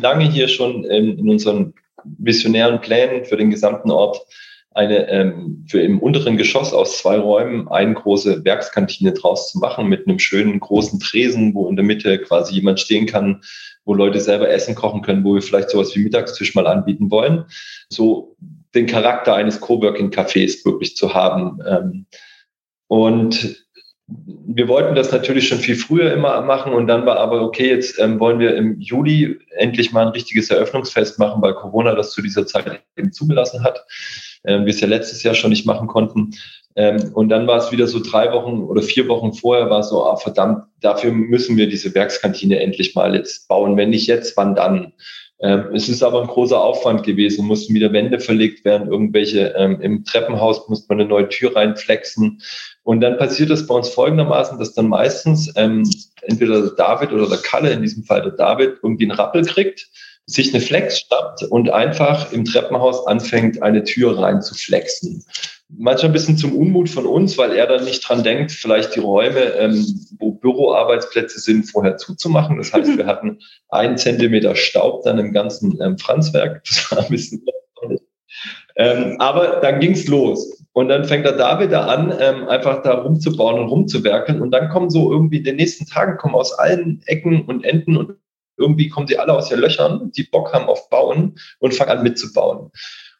[0.00, 1.74] lange hier schon in, in unseren
[2.18, 4.20] visionären Plänen für den gesamten Ort
[4.74, 9.86] eine ähm, für im unteren Geschoss aus zwei Räumen eine große Werkskantine draus zu machen
[9.86, 13.42] mit einem schönen großen Tresen, wo in der Mitte quasi jemand stehen kann,
[13.84, 17.44] wo Leute selber Essen kochen können, wo wir vielleicht sowas wie Mittagstisch mal anbieten wollen.
[17.88, 18.36] So
[18.74, 21.60] den Charakter eines Coworking-Cafés wirklich zu haben.
[21.66, 22.06] Ähm,
[22.88, 23.63] und
[24.06, 27.98] wir wollten das natürlich schon viel früher immer machen und dann war aber okay, jetzt
[27.98, 32.20] ähm, wollen wir im Juli endlich mal ein richtiges Eröffnungsfest machen, weil Corona das zu
[32.20, 33.84] dieser Zeit eben zugelassen hat,
[34.44, 36.32] ähm, wir es ja letztes Jahr schon nicht machen konnten.
[36.76, 40.04] Ähm, und dann war es wieder so drei Wochen oder vier Wochen vorher war so,
[40.06, 43.76] ah, verdammt, dafür müssen wir diese Werkskantine endlich mal jetzt bauen.
[43.76, 44.92] Wenn nicht jetzt, wann dann?
[45.40, 49.80] Ähm, es ist aber ein großer Aufwand gewesen, mussten wieder Wände verlegt werden, irgendwelche, ähm,
[49.80, 52.40] im Treppenhaus musste man eine neue Tür reinflexen.
[52.82, 55.88] Und dann passiert es bei uns folgendermaßen, dass dann meistens ähm,
[56.22, 59.88] entweder der David oder der Kalle, in diesem Fall der David, irgendwie einen Rappel kriegt,
[60.26, 65.24] sich eine Flex schnappt und einfach im Treppenhaus anfängt, eine Tür rein zu flexen
[65.78, 69.00] manchmal ein bisschen zum Unmut von uns, weil er dann nicht dran denkt, vielleicht die
[69.00, 69.84] Räume, ähm,
[70.18, 72.58] wo Büroarbeitsplätze sind, vorher zuzumachen.
[72.58, 76.64] Das heißt, wir hatten einen Zentimeter Staub dann im ganzen ähm, Franzwerk.
[76.64, 77.44] Das war ein bisschen
[78.76, 80.62] ähm, aber dann ging's los.
[80.72, 84.42] Und dann fängt er da wieder an, ähm, einfach da rumzubauen und rumzuwerkeln.
[84.42, 87.96] Und dann kommen so irgendwie in den nächsten Tagen kommen aus allen Ecken und Enden
[87.96, 88.16] und
[88.56, 92.02] irgendwie kommen sie alle aus ihren Löchern, die Bock haben auf Bauen und fangen an
[92.02, 92.70] mitzubauen.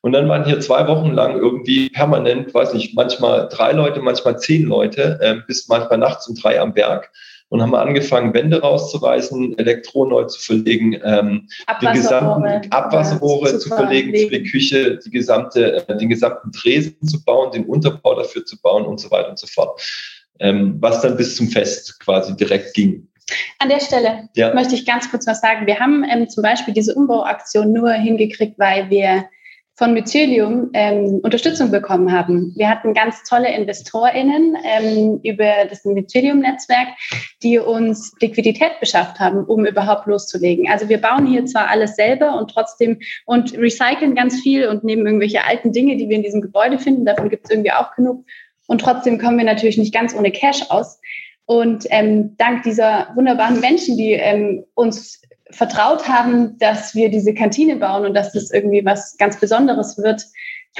[0.04, 4.38] Und dann waren hier zwei Wochen lang irgendwie permanent, weiß nicht, manchmal drei Leute, manchmal
[4.38, 7.10] zehn Leute, äh, bis manchmal nachts um drei am Berg
[7.48, 11.48] und haben angefangen, Wände rauszureißen, Elektro neu zu verlegen, ähm,
[11.80, 16.98] die gesamten Abwasserrohre ja, zu verlegen für die Küche, die gesamte, äh, den gesamten Tresen
[17.08, 19.80] zu bauen, den Unterbau dafür zu bauen und so weiter und so fort.
[20.38, 23.08] ähm, was dann bis zum Fest quasi direkt ging.
[23.58, 24.52] An der Stelle ja.
[24.52, 25.66] möchte ich ganz kurz was sagen.
[25.66, 29.24] Wir haben ähm, zum Beispiel diese Umbauaktion nur hingekriegt, weil wir
[29.76, 32.52] von Mycelium ähm, Unterstützung bekommen haben.
[32.56, 36.88] Wir hatten ganz tolle InvestorInnen ähm, über das Mycelium-Netzwerk,
[37.42, 40.68] die uns Liquidität beschafft haben, um überhaupt loszulegen.
[40.70, 45.06] Also wir bauen hier zwar alles selber und trotzdem und recyceln ganz viel und nehmen
[45.06, 48.24] irgendwelche alten Dinge, die wir in diesem Gebäude finden, davon gibt es irgendwie auch genug.
[48.66, 51.00] Und trotzdem kommen wir natürlich nicht ganz ohne Cash aus.
[51.46, 55.20] Und ähm, dank dieser wunderbaren Menschen, die ähm, uns
[55.54, 60.24] vertraut haben, dass wir diese Kantine bauen und dass das irgendwie was ganz Besonderes wird,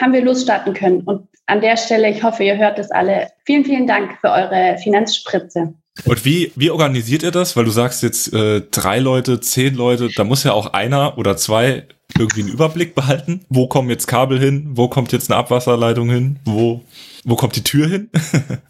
[0.00, 1.02] haben wir losstarten können.
[1.02, 3.28] Und an der Stelle, ich hoffe, ihr hört das alle.
[3.44, 5.74] Vielen, vielen Dank für eure Finanzspritze.
[6.04, 7.56] Und wie, wie organisiert ihr das?
[7.56, 11.36] Weil du sagst jetzt äh, drei Leute, zehn Leute, da muss ja auch einer oder
[11.36, 11.86] zwei
[12.18, 13.44] irgendwie einen Überblick behalten.
[13.48, 14.70] Wo kommen jetzt Kabel hin?
[14.72, 16.40] Wo kommt jetzt eine Abwasserleitung hin?
[16.44, 16.82] Wo,
[17.24, 18.10] wo kommt die Tür hin?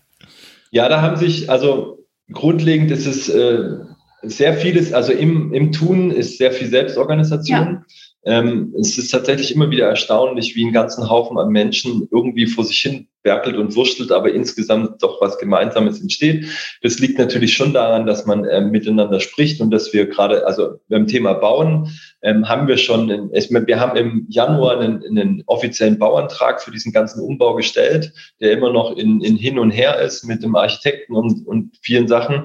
[0.71, 1.99] ja, da haben sich, also
[2.31, 3.79] grundlegend ist es äh,
[4.27, 7.59] sehr vieles, also im, im Tun ist sehr viel Selbstorganisation.
[7.59, 7.85] Ja.
[8.27, 12.65] Ähm, es ist tatsächlich immer wieder erstaunlich, wie ein ganzen Haufen an Menschen irgendwie vor
[12.65, 16.47] sich hin werkelt und wurschtelt, aber insgesamt doch was Gemeinsames entsteht.
[16.83, 20.79] Das liegt natürlich schon daran, dass man ähm, miteinander spricht und dass wir gerade, also
[20.89, 21.91] beim Thema Bauen
[22.23, 26.93] ähm, haben wir schon, in, wir haben im Januar einen, einen offiziellen Bauantrag für diesen
[26.93, 31.15] ganzen Umbau gestellt, der immer noch in, in hin und her ist mit dem Architekten
[31.15, 32.45] und, und vielen Sachen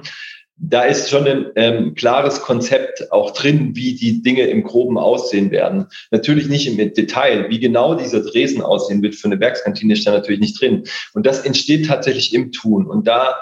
[0.62, 5.50] da ist schon ein ähm, klares Konzept auch drin, wie die Dinge im Groben aussehen
[5.50, 5.86] werden.
[6.10, 7.48] Natürlich nicht im Detail.
[7.48, 10.84] Wie genau dieser Dresen aussehen wird für eine Werkskantine, ist da natürlich nicht drin.
[11.14, 12.86] Und das entsteht tatsächlich im Tun.
[12.86, 13.36] Und da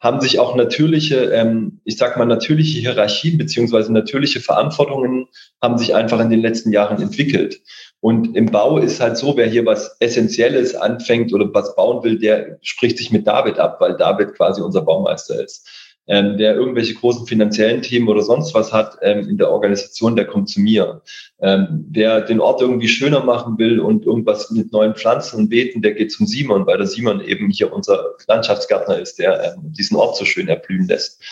[0.00, 5.28] haben sich auch natürliche, ähm, ich sag mal, natürliche Hierarchien beziehungsweise natürliche Verantwortungen
[5.62, 7.60] haben sich einfach in den letzten Jahren entwickelt.
[8.00, 12.18] Und im Bau ist halt so, wer hier was Essentielles anfängt oder was bauen will,
[12.18, 15.66] der spricht sich mit David ab, weil David quasi unser Baumeister ist
[16.06, 20.26] ähm, der irgendwelche großen finanziellen Themen oder sonst was hat ähm, in der Organisation, der
[20.26, 21.02] kommt zu mir.
[21.40, 25.82] Ähm, wer den Ort irgendwie schöner machen will und irgendwas mit neuen Pflanzen und Beeten,
[25.82, 29.96] der geht zum Simon, weil der Simon eben hier unser Landschaftsgärtner ist, der ähm, diesen
[29.96, 31.22] Ort so schön erblühen lässt.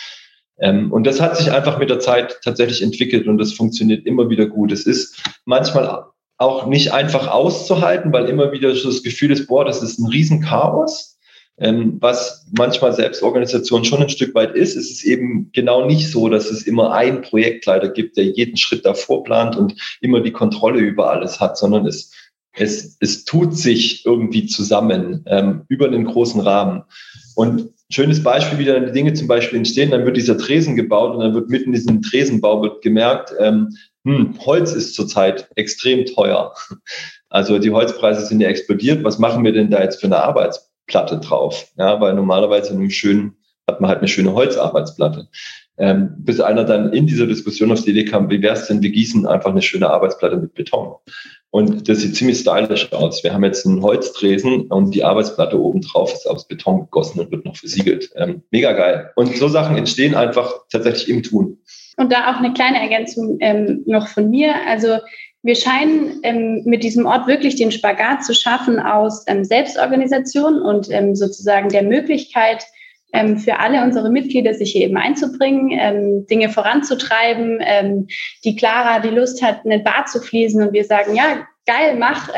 [0.59, 4.29] Ähm, und das hat sich einfach mit der Zeit tatsächlich entwickelt und das funktioniert immer
[4.29, 4.71] wieder gut.
[4.71, 6.05] Es ist manchmal
[6.37, 10.07] auch nicht einfach auszuhalten, weil immer wieder so das Gefühl ist, boah, das ist ein
[10.07, 11.12] Riesenchaos
[11.57, 16.27] ähm, was manchmal Selbstorganisation schon ein Stück weit ist, ist es eben genau nicht so,
[16.29, 20.79] dass es immer einen Projektleiter gibt, der jeden Schritt davor plant und immer die Kontrolle
[20.79, 22.11] über alles hat, sondern es,
[22.55, 26.83] es, es tut sich irgendwie zusammen ähm, über einen großen Rahmen.
[27.35, 31.13] Und schönes Beispiel, wie dann die Dinge zum Beispiel entstehen, dann wird dieser Tresen gebaut
[31.13, 36.05] und dann wird mitten in diesem Tresenbau wird gemerkt, ähm, hm, Holz ist zurzeit extrem
[36.05, 36.53] teuer.
[37.29, 39.03] Also die Holzpreise sind ja explodiert.
[39.03, 41.67] Was machen wir denn da jetzt für eine Arbeits Platte drauf.
[41.77, 45.27] Ja, weil normalerweise in einem schönen, hat man halt eine schöne Holzarbeitsplatte.
[45.77, 48.83] Ähm, bis einer dann in dieser Diskussion auf die Idee kam, wie wäre es denn,
[48.83, 50.95] wir gießen einfach eine schöne Arbeitsplatte mit Beton.
[51.49, 53.23] Und das sieht ziemlich stylisch aus.
[53.23, 57.31] Wir haben jetzt einen Holzdresen und die Arbeitsplatte oben drauf ist aus Beton gegossen und
[57.31, 58.11] wird noch versiegelt.
[58.15, 59.11] Ähm, mega geil.
[59.15, 61.59] Und so Sachen entstehen einfach tatsächlich im Tun.
[61.97, 64.53] Und da auch eine kleine Ergänzung ähm, noch von mir.
[64.67, 64.97] Also
[65.43, 70.89] wir scheinen ähm, mit diesem Ort wirklich den Spagat zu schaffen aus ähm, Selbstorganisation und
[70.89, 72.63] ähm, sozusagen der Möglichkeit
[73.11, 77.59] ähm, für alle unsere Mitglieder, sich hier eben einzubringen, ähm, Dinge voranzutreiben.
[77.61, 78.07] Ähm,
[78.45, 81.97] die Clara die Lust hat, in den Bad zu fließen und wir sagen, ja, geil,
[81.97, 82.29] mach,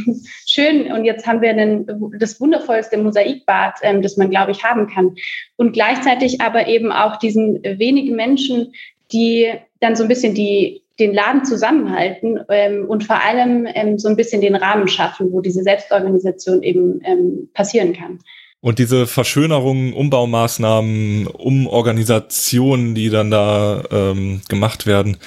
[0.46, 0.90] schön.
[0.90, 1.86] Und jetzt haben wir einen,
[2.18, 5.14] das wundervollste Mosaikbad, das man, glaube ich, haben kann.
[5.56, 8.74] Und gleichzeitig aber eben auch diesen wenigen Menschen,
[9.10, 14.08] die dann so ein bisschen die den Laden zusammenhalten ähm, und vor allem ähm, so
[14.08, 18.20] ein bisschen den Rahmen schaffen, wo diese Selbstorganisation eben ähm, passieren kann.
[18.60, 25.18] Und diese Verschönerungen, Umbaumaßnahmen, Umorganisationen, die dann da ähm, gemacht werden,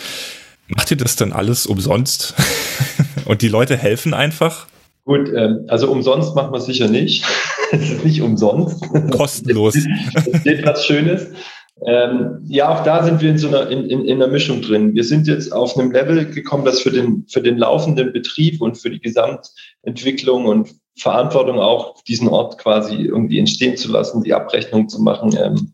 [0.67, 2.34] macht ihr das dann alles umsonst?
[3.25, 4.67] und die Leute helfen einfach?
[5.06, 7.25] Gut, ähm, also umsonst macht man sicher nicht.
[7.69, 8.82] Es ist nicht umsonst.
[9.12, 9.75] Kostenlos.
[9.75, 11.27] Es steht was Schönes.
[11.85, 14.95] Ähm, ja, auch da sind wir in so einer, in, in, in einer Mischung drin.
[14.95, 18.77] Wir sind jetzt auf einem Level gekommen, das für den, für den laufenden Betrieb und
[18.77, 24.89] für die Gesamtentwicklung und Verantwortung auch diesen Ort quasi irgendwie entstehen zu lassen, die Abrechnung
[24.89, 25.73] zu machen, ähm,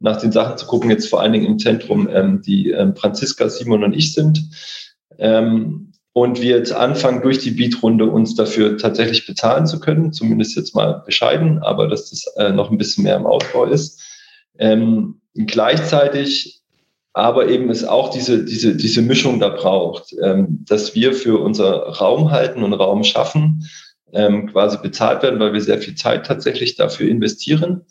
[0.00, 3.48] nach den Sachen zu gucken, jetzt vor allen Dingen im Zentrum, ähm, die ähm, Franziska,
[3.48, 4.42] Simon und ich sind.
[5.18, 10.56] Ähm, und wir jetzt anfangen, durch die Beatrunde uns dafür tatsächlich bezahlen zu können, zumindest
[10.56, 14.00] jetzt mal bescheiden, aber dass das äh, noch ein bisschen mehr im Ausbau ist.
[14.58, 16.62] Ähm, gleichzeitig
[17.14, 21.88] aber eben es auch diese, diese, diese Mischung da braucht, ähm, dass wir für unser
[21.88, 23.68] Raum halten und Raum schaffen,
[24.12, 27.82] ähm, quasi bezahlt werden, weil wir sehr viel Zeit tatsächlich dafür investieren.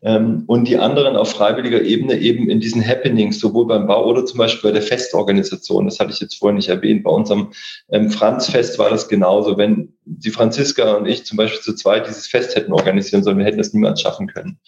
[0.00, 4.24] Ähm, und die anderen auf freiwilliger Ebene eben in diesen Happenings, sowohl beim Bau oder
[4.24, 5.86] zum Beispiel bei der Festorganisation.
[5.86, 7.02] Das hatte ich jetzt vorhin nicht erwähnt.
[7.02, 7.50] Bei unserem
[7.90, 9.58] ähm, Franz-Fest war das genauso.
[9.58, 13.44] Wenn die Franziska und ich zum Beispiel zu zweit dieses Fest hätten organisieren sollen, wir
[13.44, 14.60] hätten das niemals schaffen können.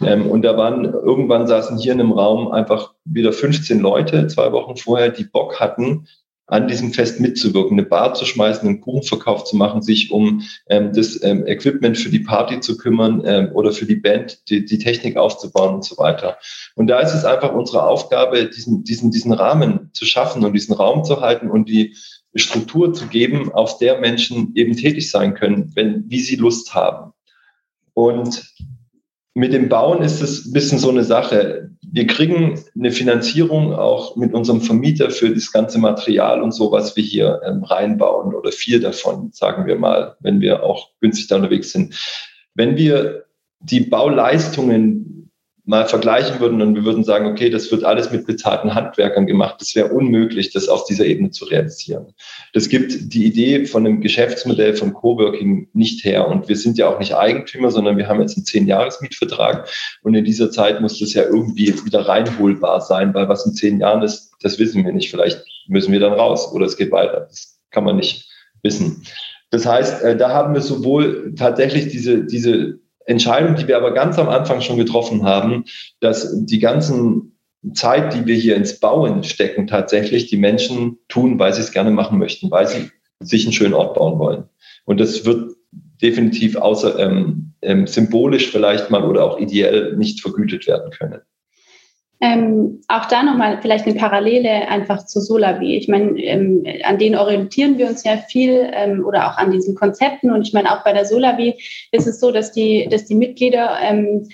[0.00, 4.52] Ähm, und da waren, irgendwann saßen hier in einem Raum einfach wieder 15 Leute, zwei
[4.52, 6.06] Wochen vorher, die Bock hatten,
[6.48, 10.92] an diesem Fest mitzuwirken, eine Bar zu schmeißen, einen Kuchenverkauf zu machen, sich um ähm,
[10.92, 14.78] das ähm, Equipment für die Party zu kümmern ähm, oder für die Band, die, die
[14.78, 16.38] Technik aufzubauen und so weiter.
[16.76, 20.74] Und da ist es einfach unsere Aufgabe, diesen, diesen, diesen Rahmen zu schaffen und diesen
[20.74, 21.96] Raum zu halten und die
[22.36, 27.12] Struktur zu geben, auf der Menschen eben tätig sein können, wenn, wie sie Lust haben.
[27.94, 28.54] Und
[29.36, 31.70] mit dem Bauen ist es ein bisschen so eine Sache.
[31.82, 36.96] Wir kriegen eine Finanzierung auch mit unserem Vermieter für das ganze Material und so, was
[36.96, 41.36] wir hier ähm, reinbauen oder viel davon, sagen wir mal, wenn wir auch günstig da
[41.36, 41.94] unterwegs sind.
[42.54, 43.24] Wenn wir
[43.60, 45.25] die Bauleistungen
[45.66, 49.56] mal vergleichen würden und wir würden sagen, okay, das wird alles mit bezahlten Handwerkern gemacht,
[49.60, 52.14] das wäre unmöglich, das auf dieser Ebene zu realisieren.
[52.52, 56.28] Das gibt die Idee von einem Geschäftsmodell von Coworking nicht her.
[56.28, 59.68] Und wir sind ja auch nicht Eigentümer, sondern wir haben jetzt einen Zehn-Jahres-Mietvertrag.
[60.02, 63.80] Und in dieser Zeit muss das ja irgendwie wieder reinholbar sein, weil was in zehn
[63.80, 65.10] Jahren ist, das wissen wir nicht.
[65.10, 67.26] Vielleicht müssen wir dann raus oder es geht weiter.
[67.28, 68.30] Das kann man nicht
[68.62, 69.02] wissen.
[69.50, 74.18] Das heißt, äh, da haben wir sowohl tatsächlich diese, diese Entscheidung, die wir aber ganz
[74.18, 75.64] am Anfang schon getroffen haben,
[76.00, 77.38] dass die ganzen
[77.72, 81.90] Zeit, die wir hier ins Bauen stecken, tatsächlich die Menschen tun, weil sie es gerne
[81.90, 82.90] machen möchten, weil sie
[83.20, 84.44] sich einen schönen Ort bauen wollen.
[84.84, 85.52] Und das wird
[86.02, 91.22] definitiv außer ähm, ähm, symbolisch vielleicht mal oder auch ideell nicht vergütet werden können.
[92.18, 95.76] Ähm, auch da nochmal vielleicht eine Parallele einfach zu Solavi.
[95.76, 99.74] Ich meine, ähm, an denen orientieren wir uns ja viel ähm, oder auch an diesen
[99.74, 100.30] Konzepten.
[100.30, 101.60] Und ich meine, auch bei der Solavi
[101.92, 104.28] ist es so, dass die, dass die Mitglieder ähm,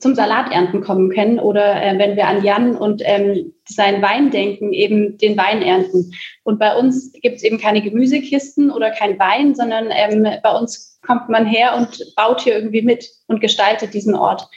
[0.00, 4.72] zum Salaternten kommen können oder äh, wenn wir an Jan und ähm, seinen Wein denken,
[4.72, 6.12] eben den Wein ernten.
[6.42, 10.98] Und bei uns gibt es eben keine Gemüsekisten oder kein Wein, sondern ähm, bei uns
[11.06, 14.48] kommt man her und baut hier irgendwie mit und gestaltet diesen Ort.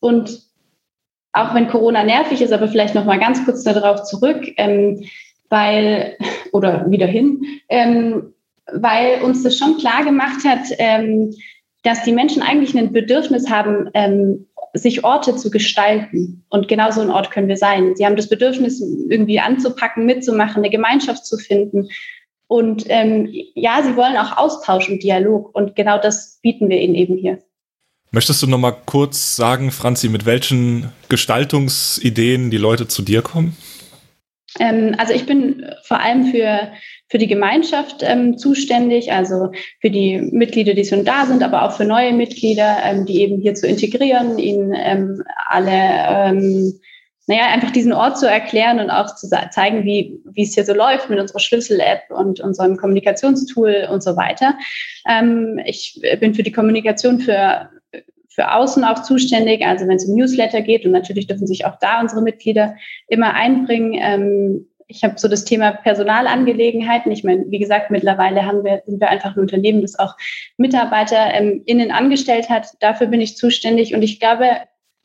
[0.00, 0.47] Und
[1.38, 5.04] auch wenn Corona nervig ist, aber vielleicht noch mal ganz kurz darauf zurück, ähm,
[5.48, 6.16] weil
[6.52, 8.34] oder wieder hin, ähm,
[8.72, 11.34] weil uns das schon klar gemacht hat, ähm,
[11.82, 16.44] dass die Menschen eigentlich ein Bedürfnis haben, ähm, sich Orte zu gestalten.
[16.50, 17.96] Und genau so ein Ort können wir sein.
[17.96, 21.88] Sie haben das Bedürfnis, irgendwie anzupacken, mitzumachen, eine Gemeinschaft zu finden.
[22.46, 25.54] Und ähm, ja, sie wollen auch Austausch und Dialog.
[25.54, 27.38] Und genau das bieten wir ihnen eben hier.
[28.10, 33.54] Möchtest du noch mal kurz sagen, Franzi, mit welchen Gestaltungsideen die Leute zu dir kommen?
[34.58, 36.72] Ähm, also ich bin vor allem für,
[37.10, 41.72] für die Gemeinschaft ähm, zuständig, also für die Mitglieder, die schon da sind, aber auch
[41.72, 46.80] für neue Mitglieder, ähm, die eben hier zu integrieren, ihnen ähm, alle, ähm,
[47.26, 50.72] naja, einfach diesen Ort zu erklären und auch zu zeigen, wie, wie es hier so
[50.72, 54.54] läuft mit unserer Schlüssel-App und unserem Kommunikationstool und so weiter.
[55.06, 57.68] Ähm, ich bin für die Kommunikation für
[58.38, 61.76] für außen auch zuständig, also wenn es um Newsletter geht und natürlich dürfen sich auch
[61.80, 62.76] da unsere Mitglieder
[63.08, 63.94] immer einbringen.
[64.00, 67.10] Ähm, ich habe so das Thema Personalangelegenheiten.
[67.10, 70.14] Ich meine, wie gesagt, mittlerweile haben wir, sind wir einfach ein Unternehmen, das auch
[70.56, 72.68] Mitarbeiter ähm, innen angestellt hat.
[72.78, 74.48] Dafür bin ich zuständig und ich glaube,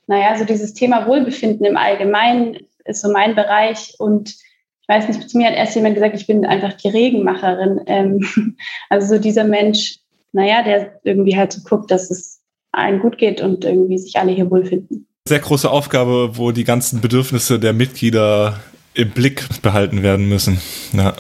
[0.06, 5.28] naja, so dieses Thema Wohlbefinden im Allgemeinen ist so mein Bereich und ich weiß nicht,
[5.28, 7.82] zu mir hat erst jemand gesagt, ich bin einfach die Regenmacherin.
[7.88, 8.56] Ähm,
[8.90, 9.98] also so dieser Mensch,
[10.34, 12.33] naja, der irgendwie halt so guckt, dass es
[12.74, 15.08] allen gut geht und irgendwie sich alle hier wohlfinden.
[15.28, 18.60] Sehr große Aufgabe, wo die ganzen Bedürfnisse der Mitglieder
[18.94, 20.60] im Blick behalten werden müssen.
[20.92, 21.16] Ja.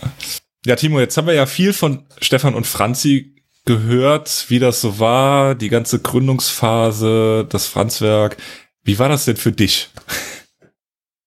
[0.65, 3.35] ja, Timo, jetzt haben wir ja viel von Stefan und Franzi
[3.65, 8.37] gehört, wie das so war, die ganze Gründungsphase, das Franzwerk.
[8.83, 9.89] Wie war das denn für dich?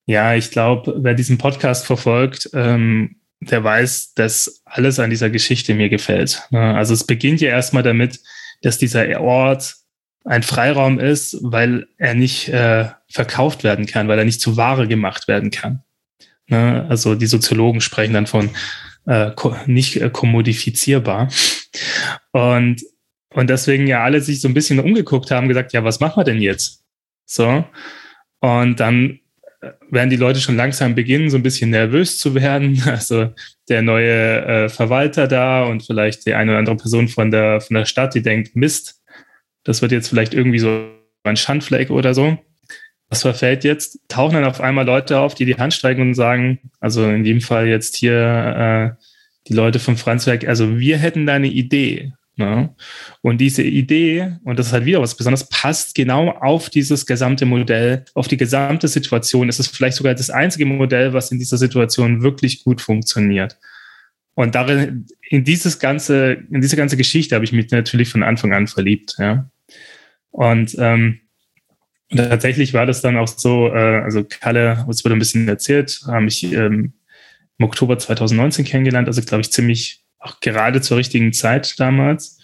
[0.05, 5.75] Ja, ich glaube, wer diesen Podcast verfolgt, ähm, der weiß, dass alles an dieser Geschichte
[5.75, 6.43] mir gefällt.
[6.53, 8.21] Also es beginnt ja erstmal damit,
[8.63, 9.75] dass dieser Ort
[10.27, 14.89] ein Freiraum ist, weil er nicht äh, verkauft werden kann, weil er nicht zu Ware
[14.89, 15.83] gemacht werden kann.
[16.49, 16.85] Ne?
[16.89, 18.51] Also die Soziologen sprechen dann von
[19.07, 19.31] äh,
[19.67, 21.29] nicht äh, kommodifizierbar.
[22.33, 22.83] Und,
[23.35, 26.25] und deswegen ja alle sich so ein bisschen umgeguckt haben, gesagt, ja, was machen wir
[26.25, 26.83] denn jetzt?
[27.25, 27.65] So.
[28.41, 29.21] Und dann
[29.61, 32.83] äh, werden die Leute schon langsam beginnen, so ein bisschen nervös zu werden.
[32.87, 33.33] Also
[33.69, 37.75] der neue äh, Verwalter da und vielleicht die eine oder andere Person von der, von
[37.75, 38.96] der Stadt, die denkt, Mist,
[39.67, 40.87] das wird jetzt vielleicht irgendwie so
[41.25, 42.39] ein Schandfleck oder so.
[43.09, 43.99] Was verfällt jetzt?
[44.09, 47.41] Tauchen dann auf einmal Leute auf, die die Hand steigen und sagen, also in dem
[47.41, 49.03] Fall jetzt hier äh,
[49.49, 52.13] die Leute vom Franzwerk, also wir hätten da eine Idee.
[52.37, 52.75] Ne?
[53.23, 57.47] Und diese Idee, und das ist halt wieder was Besonderes, passt genau auf dieses gesamte
[57.47, 59.49] Modell, auf die gesamte Situation.
[59.49, 63.57] Es ist vielleicht sogar das einzige Modell, was in dieser Situation wirklich gut funktioniert.
[64.37, 68.53] Und darin, in dieses ganze, in diese ganze Geschichte habe ich mich natürlich von Anfang
[68.53, 69.51] an verliebt, ja.
[70.31, 71.21] Und, ähm,
[72.11, 76.03] und tatsächlich war das dann auch so, äh, also Kalle, es wurde ein bisschen erzählt,
[76.07, 76.93] habe ich ähm,
[77.59, 82.39] im Oktober 2019 kennengelernt, also glaube ich ziemlich auch gerade zur richtigen Zeit damals.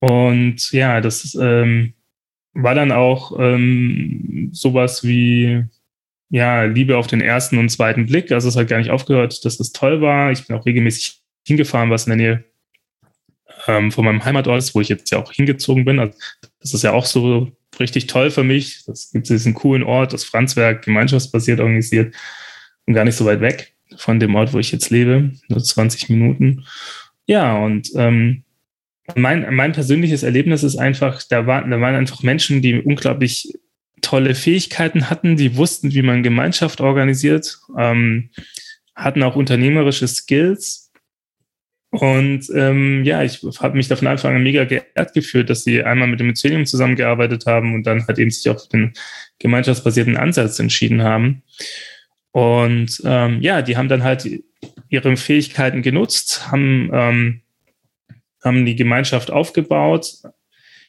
[0.00, 1.92] Und ja, das ähm,
[2.54, 5.66] war dann auch ähm, sowas wie
[6.30, 8.30] ja, Liebe auf den ersten und zweiten Blick.
[8.32, 10.30] Also es hat gar nicht aufgehört, dass das toll war.
[10.30, 12.44] Ich bin auch regelmäßig hingefahren, was in der Nähe
[13.66, 15.98] ähm, von meinem Heimatort ist, wo ich jetzt ja auch hingezogen bin.
[15.98, 16.14] Also
[16.60, 17.50] das ist ja auch so
[17.80, 18.84] richtig toll für mich.
[18.86, 22.14] Das gibt diesen coolen Ort, das Franzwerk gemeinschaftsbasiert organisiert
[22.86, 26.10] und gar nicht so weit weg von dem Ort, wo ich jetzt lebe, nur 20
[26.10, 26.64] Minuten.
[27.26, 28.44] Ja, und ähm,
[29.14, 33.54] mein, mein persönliches Erlebnis ist einfach, da, war, da waren einfach Menschen, die unglaublich
[34.00, 38.30] tolle Fähigkeiten hatten, die wussten, wie man Gemeinschaft organisiert, ähm,
[38.94, 40.92] hatten auch unternehmerische Skills.
[41.90, 45.82] Und ähm, ja, ich habe mich da von Anfang an mega geehrt gefühlt, dass sie
[45.82, 48.92] einmal mit dem Mycelium zusammengearbeitet haben und dann halt eben sich auf den
[49.38, 51.42] gemeinschaftsbasierten Ansatz entschieden haben.
[52.32, 54.28] Und ähm, ja, die haben dann halt
[54.90, 57.40] ihre Fähigkeiten genutzt, haben, ähm,
[58.44, 60.12] haben die Gemeinschaft aufgebaut.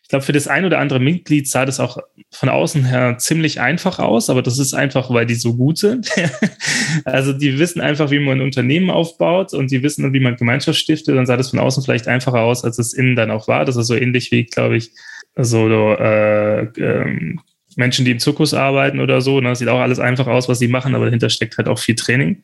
[0.10, 1.99] Ich glaube, für das ein oder andere Mitglied sah das auch
[2.32, 6.10] von außen her ziemlich einfach aus, aber das ist einfach, weil die so gut sind.
[7.05, 10.80] also die wissen einfach, wie man ein Unternehmen aufbaut und die wissen, wie man Gemeinschaft
[10.80, 11.16] stiftet.
[11.16, 13.66] Dann sah das von außen vielleicht einfacher aus, als es innen dann auch war.
[13.66, 14.93] Das ist so ähnlich wie, glaube ich,
[15.36, 17.41] so äh, ähm,
[17.76, 19.39] Menschen, die im Zirkus arbeiten oder so.
[19.39, 19.49] Ne?
[19.49, 21.93] Das sieht auch alles einfach aus, was sie machen, aber dahinter steckt halt auch viel
[21.93, 22.41] Training,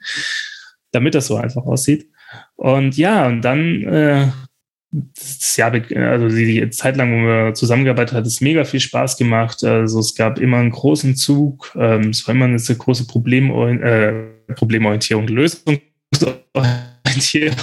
[0.91, 2.11] damit das so einfach aussieht.
[2.57, 4.27] Und ja, und dann, äh,
[5.15, 9.17] das Jahr, also die Zeit lang, wo wir zusammengearbeitet haben, hat es mega viel Spaß
[9.17, 9.63] gemacht.
[9.63, 14.13] Also es gab immer einen großen Zug, ähm, es war immer eine große Problemorient äh,
[14.53, 17.55] Problemorientierung, Lösungsorientierung.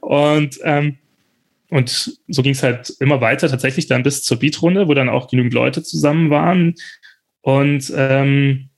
[0.00, 0.96] und ähm,
[1.68, 5.28] und so ging es halt immer weiter, tatsächlich dann bis zur Beatrunde, wo dann auch
[5.28, 6.74] genügend Leute zusammen waren.
[7.40, 8.70] Und, ähm,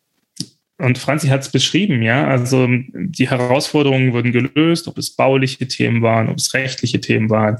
[0.78, 2.26] und Franzi hat es beschrieben, ja.
[2.26, 7.58] Also die Herausforderungen wurden gelöst, ob es bauliche Themen waren, ob es rechtliche Themen waren,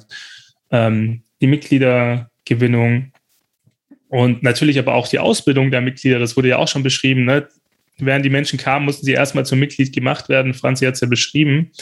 [0.71, 3.13] ähm, die Mitgliedergewinnung
[4.09, 7.49] und natürlich aber auch die Ausbildung der Mitglieder, das wurde ja auch schon beschrieben, ne?
[8.01, 10.55] Während die Menschen kamen, mussten sie erstmal zum Mitglied gemacht werden.
[10.55, 11.73] Franzi hat es ja beschrieben,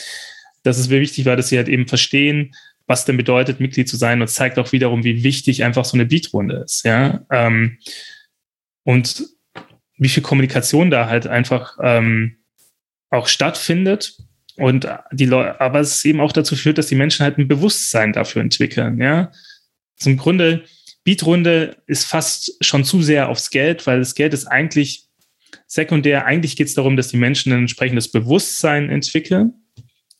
[0.62, 2.54] dass es mir wichtig war, dass sie halt eben verstehen,
[2.86, 6.06] was denn bedeutet, Mitglied zu sein und zeigt auch wiederum, wie wichtig einfach so eine
[6.06, 7.26] Beatrunde ist, ja.
[7.30, 7.76] Ähm,
[8.84, 9.35] und
[9.98, 12.36] wie viel Kommunikation da halt einfach ähm,
[13.10, 14.16] auch stattfindet.
[14.56, 18.14] Und die Leute, aber es eben auch dazu führt, dass die Menschen halt ein Bewusstsein
[18.14, 19.30] dafür entwickeln, ja.
[19.98, 20.64] Also Grunde,
[21.04, 25.04] Beatrunde ist fast schon zu sehr aufs Geld, weil das Geld ist eigentlich
[25.66, 26.26] sekundär.
[26.26, 29.54] Eigentlich geht es darum, dass die Menschen ein entsprechendes Bewusstsein entwickeln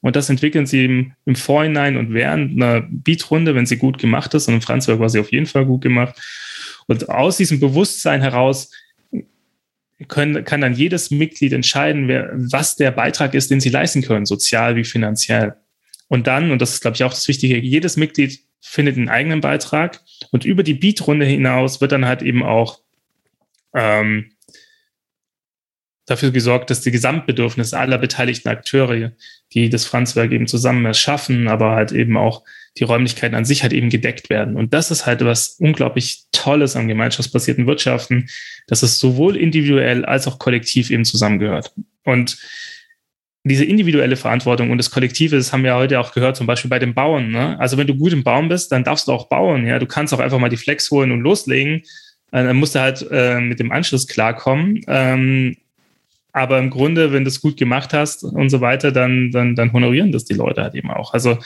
[0.07, 4.35] und das entwickeln sie im, im Vorhinein und während einer Beatrunde, wenn sie gut gemacht
[4.35, 4.47] ist.
[4.47, 6.15] Und im Franzwerk war sie auf jeden Fall gut gemacht.
[6.87, 8.71] Und aus diesem Bewusstsein heraus
[10.09, 14.27] können, kann dann jedes Mitglied entscheiden, wer, was der Beitrag ist, den sie leisten können,
[14.27, 15.57] sozial wie finanziell.
[16.09, 19.41] Und dann, und das ist, glaube ich, auch das Wichtige, jedes Mitglied findet einen eigenen
[19.41, 20.01] Beitrag.
[20.31, 22.81] Und über die Beatrunde hinaus wird dann halt eben auch
[23.75, 24.33] ähm,
[26.07, 29.13] dafür gesorgt, dass die Gesamtbedürfnisse aller beteiligten Akteure,
[29.53, 32.45] die das Franzwerk eben zusammen erschaffen, aber halt eben auch
[32.79, 34.57] die Räumlichkeiten an sich halt eben gedeckt werden.
[34.57, 38.29] Und das ist halt was unglaublich Tolles am gemeinschaftsbasierten Wirtschaften,
[38.67, 41.73] dass es sowohl individuell als auch kollektiv eben zusammengehört.
[42.05, 42.39] Und
[43.45, 46.81] diese individuelle Verantwortung und das Kollektive, das haben wir heute auch gehört, zum Beispiel bei
[46.81, 47.31] dem Bauen.
[47.31, 47.59] Ne?
[47.61, 49.67] Also wenn du gut im Bauen bist, dann darfst du auch bauen.
[49.67, 51.83] Ja, du kannst auch einfach mal die Flex holen und loslegen.
[52.33, 54.81] Äh, dann musst du halt äh, mit dem Anschluss klarkommen.
[54.89, 55.57] Ähm,
[56.33, 59.73] aber im Grunde, wenn du es gut gemacht hast und so weiter, dann, dann, dann
[59.73, 61.15] honorieren das die Leute halt eben auch.
[61.15, 61.39] Also,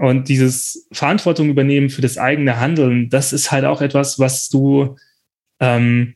[0.00, 4.96] und dieses Verantwortung übernehmen für das eigene Handeln, das ist halt auch etwas, was du
[5.60, 6.14] ähm,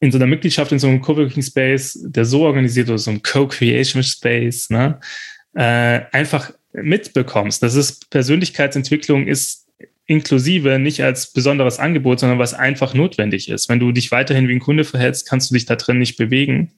[0.00, 3.22] in so einer Mitgliedschaft, in so einem Coworking Space, der so organisiert oder so einem
[3.22, 4.98] Co-Creation Space, ne,
[5.54, 7.62] äh, einfach mitbekommst.
[7.62, 9.66] Das ist Persönlichkeitsentwicklung ist
[10.06, 13.68] inklusive nicht als besonderes Angebot, sondern was einfach notwendig ist.
[13.68, 16.72] Wenn du dich weiterhin wie ein Kunde verhältst, kannst du dich da drin nicht bewegen.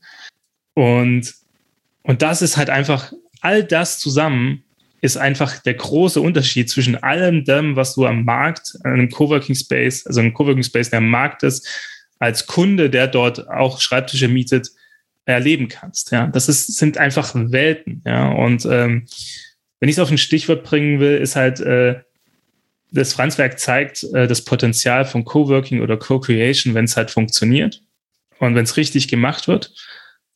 [0.75, 1.33] Und,
[2.03, 4.65] und das ist halt einfach, all das zusammen
[5.01, 10.07] ist einfach der große Unterschied zwischen allem dem, was du am Markt, einem Coworking Space,
[10.07, 11.67] also einem Coworking Space, der am Markt ist,
[12.19, 14.69] als Kunde, der dort auch Schreibtische mietet,
[15.25, 16.11] erleben kannst.
[16.11, 18.03] Ja, das ist, sind einfach Welten.
[18.05, 19.07] Ja, und ähm,
[19.79, 22.01] wenn ich es auf ein Stichwort bringen will, ist halt, äh,
[22.91, 27.83] das Franzwerk zeigt äh, das Potenzial von Coworking oder Co-Creation, wenn es halt funktioniert
[28.39, 29.75] und wenn es richtig gemacht wird.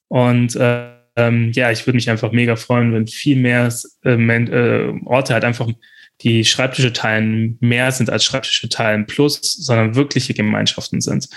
[0.08, 3.72] Und äh, ähm, ja, ich würde mich einfach mega freuen, wenn viel mehr
[4.04, 5.68] äh, äh, Orte halt einfach
[6.22, 11.28] die Schreibtische teilen mehr sind als Schreibtische teilen plus, sondern wirkliche Gemeinschaften sind.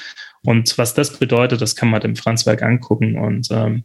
[0.43, 3.17] Und was das bedeutet, das kann man dem Franzwerk angucken.
[3.17, 3.83] Und ähm,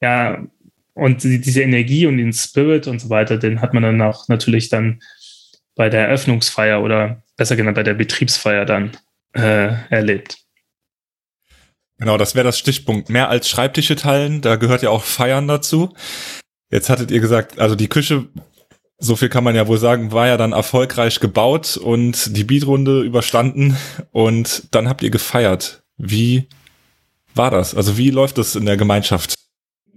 [0.00, 0.46] ja,
[0.94, 4.68] und diese Energie und den Spirit und so weiter, den hat man dann auch natürlich
[4.68, 5.00] dann
[5.74, 8.92] bei der Eröffnungsfeier oder besser genannt bei der Betriebsfeier dann
[9.32, 10.39] äh, erlebt.
[12.00, 13.10] Genau, das wäre das Stichpunkt.
[13.10, 15.94] Mehr als Schreibtische teilen, da gehört ja auch Feiern dazu.
[16.72, 18.26] Jetzt hattet ihr gesagt, also die Küche,
[18.98, 23.02] so viel kann man ja wohl sagen, war ja dann erfolgreich gebaut und die Beatrunde
[23.02, 23.76] überstanden
[24.12, 25.82] und dann habt ihr gefeiert.
[25.98, 26.48] Wie
[27.34, 27.74] war das?
[27.74, 29.34] Also wie läuft das in der Gemeinschaft?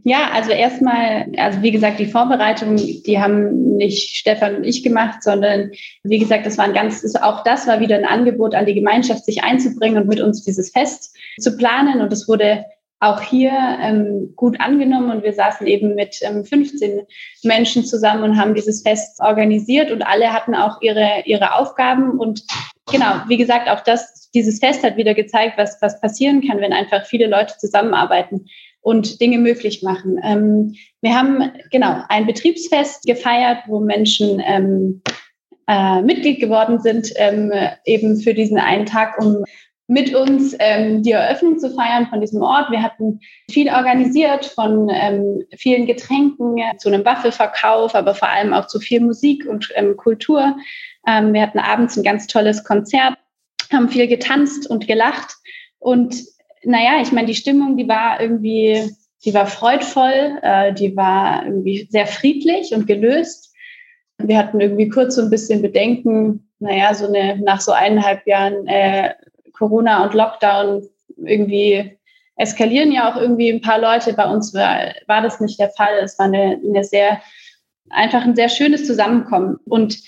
[0.05, 5.23] Ja, also erstmal, also wie gesagt, die Vorbereitung, die haben nicht Stefan und ich gemacht,
[5.23, 5.71] sondern
[6.03, 9.23] wie gesagt, das war ein ganz, auch das war wieder ein Angebot an die Gemeinschaft,
[9.23, 12.01] sich einzubringen und mit uns dieses Fest zu planen.
[12.01, 12.65] Und es wurde
[12.99, 15.11] auch hier ähm, gut angenommen.
[15.11, 17.01] Und wir saßen eben mit ähm, 15
[17.43, 19.89] Menschen zusammen und haben dieses Fest organisiert.
[19.89, 22.19] Und alle hatten auch ihre, ihre Aufgaben.
[22.19, 22.43] Und
[22.91, 26.73] genau, wie gesagt, auch das, dieses Fest hat wieder gezeigt, was, was passieren kann, wenn
[26.73, 28.47] einfach viele Leute zusammenarbeiten
[28.83, 30.19] und Dinge möglich machen.
[30.23, 35.01] Ähm, wir haben genau ein Betriebsfest gefeiert, wo Menschen ähm,
[35.67, 37.51] äh, Mitglied geworden sind, ähm,
[37.85, 39.43] eben für diesen einen Tag, um
[39.87, 42.71] mit uns ähm, die Eröffnung zu feiern von diesem Ort.
[42.71, 43.19] Wir hatten
[43.49, 48.99] viel organisiert von ähm, vielen Getränken zu einem Waffelverkauf, aber vor allem auch zu viel
[48.99, 50.55] Musik und ähm, Kultur.
[51.07, 53.15] Ähm, wir hatten abends ein ganz tolles Konzert,
[53.71, 55.35] haben viel getanzt und gelacht
[55.79, 56.15] und
[56.65, 58.91] naja, ich meine, die Stimmung, die war irgendwie,
[59.25, 63.53] die war freudvoll, äh, die war irgendwie sehr friedlich und gelöst.
[64.17, 68.67] Wir hatten irgendwie kurz so ein bisschen Bedenken, naja, so eine, nach so eineinhalb Jahren
[68.67, 69.13] äh,
[69.53, 70.87] Corona und Lockdown
[71.17, 71.97] irgendwie
[72.35, 74.13] eskalieren ja auch irgendwie ein paar Leute.
[74.13, 75.99] Bei uns war, war das nicht der Fall.
[76.01, 77.21] Es war eine, eine sehr,
[77.89, 79.57] einfach ein sehr schönes Zusammenkommen.
[79.65, 79.99] Und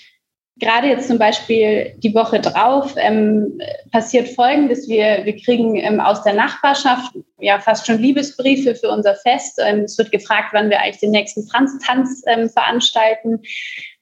[0.58, 3.60] gerade jetzt zum Beispiel die Woche drauf ähm,
[3.92, 4.88] passiert Folgendes.
[4.88, 9.60] Wir, wir kriegen ähm, aus der Nachbarschaft ja fast schon Liebesbriefe für unser Fest.
[9.62, 13.42] Ähm, es wird gefragt, wann wir eigentlich den nächsten Franz-Tanz ähm, veranstalten.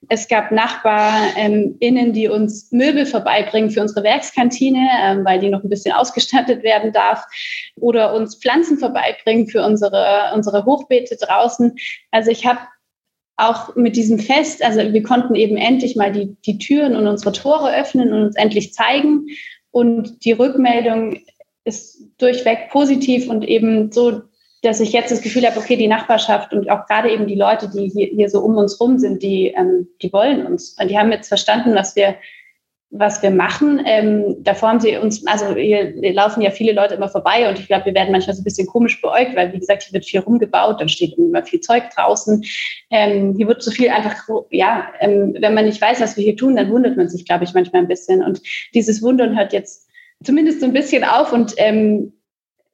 [0.08, 5.64] Es gab NachbarInnen, ähm, die uns Möbel vorbeibringen für unsere Werkskantine, ähm, weil die noch
[5.64, 7.24] ein bisschen ausgestattet werden darf.
[7.76, 11.74] Oder uns Pflanzen vorbeibringen für unsere, unsere Hochbeete draußen.
[12.12, 12.60] Also ich habe
[13.36, 17.32] auch mit diesem Fest, also wir konnten eben endlich mal die, die Türen und unsere
[17.32, 19.26] Tore öffnen und uns endlich zeigen.
[19.70, 21.20] Und die Rückmeldung
[21.64, 24.22] ist durchweg positiv und eben so,
[24.62, 27.68] dass ich jetzt das Gefühl habe, okay, die Nachbarschaft und auch gerade eben die Leute,
[27.68, 30.76] die hier, hier so um uns rum sind, die, ähm, die wollen uns.
[30.80, 32.16] Und die haben jetzt verstanden, was wir
[32.90, 33.82] was wir machen.
[33.86, 37.66] Ähm, davor haben sie uns, also hier, laufen ja viele Leute immer vorbei und ich
[37.66, 40.20] glaube, wir werden manchmal so ein bisschen komisch beäugt, weil wie gesagt, hier wird viel
[40.20, 42.44] rumgebaut, dann steht immer viel Zeug draußen.
[42.90, 44.16] Ähm, hier wird so viel einfach,
[44.50, 47.44] ja, ähm, wenn man nicht weiß, was wir hier tun, dann wundert man sich, glaube
[47.44, 48.22] ich, manchmal ein bisschen.
[48.22, 48.40] Und
[48.74, 49.88] dieses Wundern hört jetzt
[50.22, 52.12] zumindest so ein bisschen auf und ähm,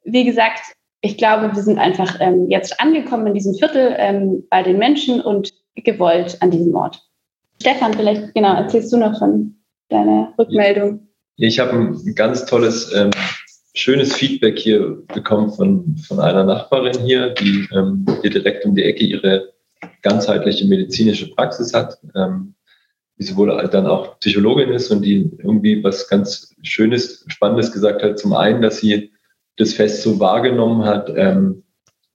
[0.03, 0.61] wie gesagt,
[1.01, 5.19] ich glaube, wir sind einfach ähm, jetzt angekommen in diesem Viertel ähm, bei den Menschen
[5.19, 7.01] und gewollt an diesem Ort.
[7.59, 9.60] Stefan, vielleicht, genau, erzählst du noch von
[9.91, 11.07] deine Rückmeldung?
[11.37, 13.11] Ich habe ein ganz tolles, ähm,
[13.73, 18.83] schönes Feedback hier bekommen von, von einer Nachbarin hier, die ähm, hier direkt um die
[18.83, 19.53] Ecke ihre
[20.01, 22.55] ganzheitliche medizinische Praxis hat, ähm,
[23.17, 28.19] die sowohl dann auch Psychologin ist und die irgendwie was ganz Schönes, Spannendes gesagt hat.
[28.19, 29.11] Zum einen, dass sie
[29.57, 31.63] das Fest so wahrgenommen hat ähm,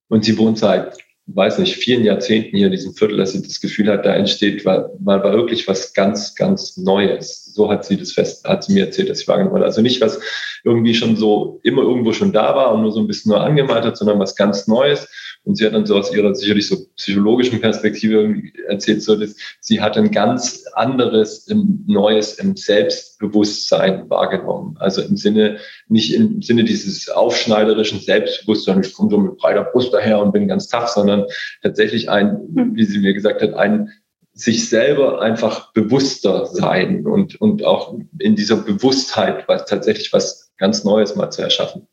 [0.08, 0.96] und sie wohnt seit
[1.26, 4.64] weiß nicht, vielen Jahrzehnten hier in diesem Viertel, dass sie das Gefühl hat, da entsteht
[4.64, 7.46] mal, mal wirklich was ganz, ganz Neues.
[7.46, 9.64] So hat sie das fest, hat sie mir erzählt, dass sie wahrgenommen hat.
[9.64, 10.20] Also nicht was
[10.62, 13.84] irgendwie schon so immer irgendwo schon da war und nur so ein bisschen nur angemalt
[13.84, 15.08] hat, sondern was ganz Neues.
[15.46, 19.80] Und sie hat dann so aus ihrer sicherlich so psychologischen Perspektive erzählt, so dass sie
[19.80, 21.48] hat ein ganz anderes,
[21.86, 24.76] neues im Selbstbewusstsein wahrgenommen.
[24.80, 29.94] Also im Sinne, nicht im Sinne dieses aufschneiderischen Selbstbewusstseins, ich komme so mit breiter Brust
[29.94, 31.24] daher und bin ganz tough, sondern
[31.62, 32.40] tatsächlich ein,
[32.74, 33.92] wie sie mir gesagt hat, ein
[34.32, 40.82] sich selber einfach bewusster sein und, und auch in dieser Bewusstheit was tatsächlich was ganz
[40.82, 41.86] Neues mal zu erschaffen.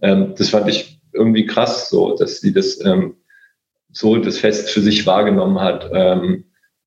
[0.00, 3.16] Ähm, das fand ich irgendwie krass, so, dass sie das ähm,
[3.92, 5.90] so das Fest für sich wahrgenommen hat.
[5.92, 6.44] Ähm,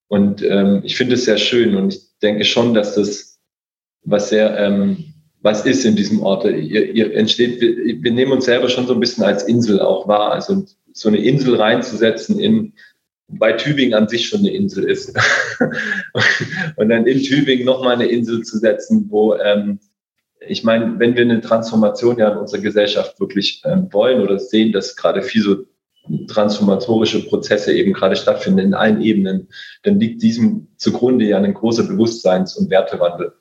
[0.08, 3.40] und ähm, ich finde es sehr schön und ich denke schon, dass das
[4.04, 5.06] was sehr ähm,
[5.42, 6.46] was ist in diesem Ort.
[6.46, 10.08] Ihr, ihr entsteht, wir, wir nehmen uns selber schon so ein bisschen als Insel auch
[10.08, 10.32] wahr.
[10.32, 12.74] Also so eine Insel reinzusetzen in
[13.32, 15.16] bei Tübingen an sich schon eine Insel ist.
[16.76, 19.80] und dann in Tübingen nochmal eine Insel zu setzen, wo, ähm,
[20.48, 24.72] ich meine, wenn wir eine Transformation ja in unserer Gesellschaft wirklich ähm, wollen oder sehen,
[24.72, 25.66] dass gerade viel so
[26.28, 29.50] transformatorische Prozesse eben gerade stattfinden in allen Ebenen,
[29.84, 33.34] dann liegt diesem zugrunde ja ein großer Bewusstseins- und Wertewandel.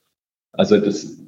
[0.52, 1.18] Also das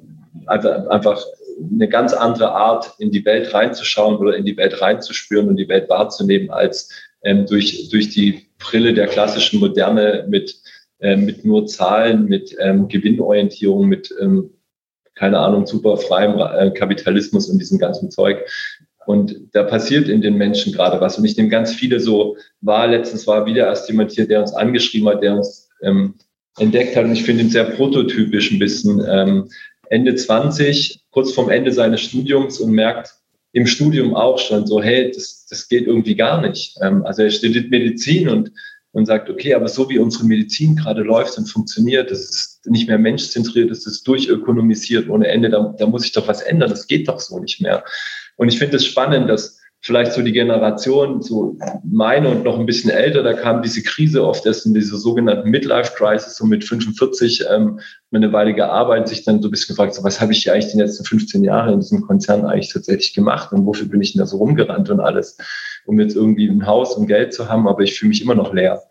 [0.47, 1.23] einfach, einfach
[1.59, 5.69] eine ganz andere Art, in die Welt reinzuschauen oder in die Welt reinzuspüren und die
[5.69, 6.89] Welt wahrzunehmen, als
[7.23, 10.55] ähm, durch, durch die Brille der klassischen Moderne mit,
[10.99, 14.51] ähm, mit nur Zahlen, mit ähm, Gewinnorientierung, mit, ähm,
[15.21, 18.39] keine Ahnung, super freiem äh, Kapitalismus und diesem ganzen Zeug.
[19.05, 21.15] Und da passiert in den Menschen gerade was.
[21.19, 22.87] Und ich nehme ganz viele so wahr.
[22.87, 26.15] Letztens war wieder erst jemand hier, der uns angeschrieben hat, der uns ähm,
[26.57, 27.05] entdeckt hat.
[27.05, 28.99] Und ich finde ihn sehr prototypisch ein bisschen.
[29.07, 29.47] Ähm,
[29.91, 33.13] Ende 20, kurz vorm Ende seines Studiums und merkt
[33.51, 36.79] im Studium auch schon so, hey, das, das geht irgendwie gar nicht.
[36.81, 38.51] Ähm, also er studiert Medizin und,
[38.93, 42.87] und sagt, okay, aber so wie unsere Medizin gerade läuft und funktioniert, das ist nicht
[42.87, 46.87] mehr menschzentriert, das ist durchökonomisiert ohne Ende, da, da muss ich doch was ändern, das
[46.87, 47.83] geht doch so nicht mehr.
[48.35, 52.67] Und ich finde es spannend, dass vielleicht so die Generation, so meine und noch ein
[52.67, 57.45] bisschen älter, da kam diese Krise oft erst in diese sogenannten Midlife-Crisis, so mit 45,
[57.49, 57.79] ähm,
[58.11, 60.71] eine Weile gearbeitet, sich dann so ein bisschen gefragt, so, was habe ich hier eigentlich
[60.71, 64.19] die letzten 15 Jahre in diesem Konzern eigentlich tatsächlich gemacht und wofür bin ich denn
[64.19, 65.37] da so rumgerannt und alles,
[65.85, 68.53] um jetzt irgendwie ein Haus und Geld zu haben, aber ich fühle mich immer noch
[68.53, 68.81] leer.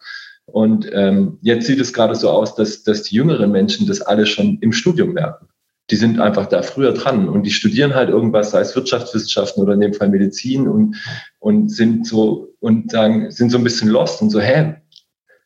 [0.47, 4.27] Und ähm, jetzt sieht es gerade so aus, dass, dass die jüngeren Menschen das alle
[4.27, 5.47] schon im Studium merken
[5.91, 9.75] die sind einfach da früher dran und die studieren halt irgendwas, sei es Wirtschaftswissenschaften oder
[9.75, 10.97] in dem Fall Medizin und,
[11.41, 14.77] und sind so und sagen, sind so ein bisschen lost und so, hä,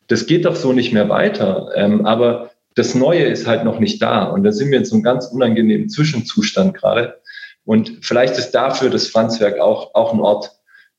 [0.09, 1.71] das geht doch so nicht mehr weiter.
[1.75, 4.25] Ähm, aber das Neue ist halt noch nicht da.
[4.25, 7.21] Und da sind wir in so einem ganz unangenehmen Zwischenzustand gerade.
[7.65, 10.51] Und vielleicht ist dafür das Franzwerk auch, auch ein Ort,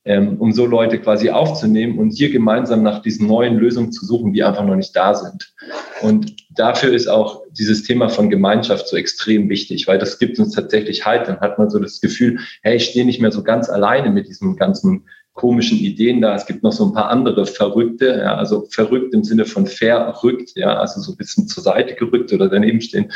[0.05, 4.33] ähm, um so Leute quasi aufzunehmen und hier gemeinsam nach diesen neuen Lösungen zu suchen,
[4.33, 5.53] die einfach noch nicht da sind.
[6.01, 10.53] Und dafür ist auch dieses Thema von Gemeinschaft so extrem wichtig, weil das gibt uns
[10.53, 11.27] tatsächlich Halt.
[11.27, 14.27] Dann hat man so das Gefühl, hey, ich stehe nicht mehr so ganz alleine mit
[14.27, 16.35] diesen ganzen komischen Ideen da.
[16.35, 20.51] Es gibt noch so ein paar andere Verrückte, ja, also verrückt im Sinne von verrückt,
[20.55, 23.11] ja, also so ein bisschen zur Seite gerückt oder daneben stehen.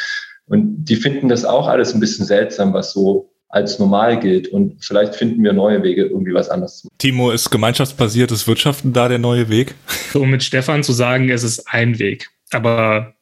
[0.48, 4.48] Und die finden das auch alles ein bisschen seltsam, was so als normal gilt.
[4.48, 6.98] Und vielleicht finden wir neue Wege, irgendwie was anderes zu machen.
[7.00, 9.76] Timo, ist gemeinschaftsbasiertes Wirtschaften da der neue Weg?
[10.14, 12.30] Um mit Stefan zu sagen, es ist ein Weg.
[12.52, 13.16] Aber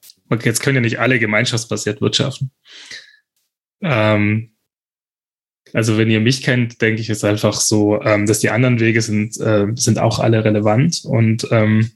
[0.44, 2.52] jetzt können ja nicht alle gemeinschaftsbasiert wirtschaften.
[3.82, 4.52] Ähm,
[5.74, 9.02] also wenn ihr mich kennt, denke ich, ist einfach so, ähm, dass die anderen Wege
[9.02, 11.04] sind, äh, sind auch alle relevant.
[11.06, 11.92] Und ähm,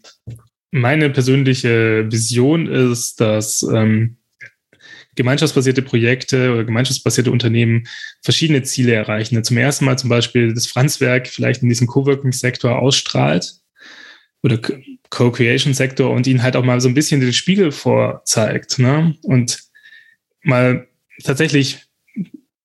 [0.72, 4.18] meine persönliche Vision ist, dass ähm,
[5.16, 7.88] gemeinschaftsbasierte Projekte oder gemeinschaftsbasierte Unternehmen
[8.22, 9.43] verschiedene Ziele erreichen.
[9.43, 13.55] Zum ersten Mal zum Beispiel das Franzwerk vielleicht in diesem Coworking-Sektor ausstrahlt
[14.43, 14.59] oder
[15.09, 19.16] Co-Creation-Sektor und ihnen halt auch mal so ein bisschen den Spiegel vorzeigt ne?
[19.24, 19.59] und
[20.43, 20.88] mal
[21.24, 21.80] tatsächlich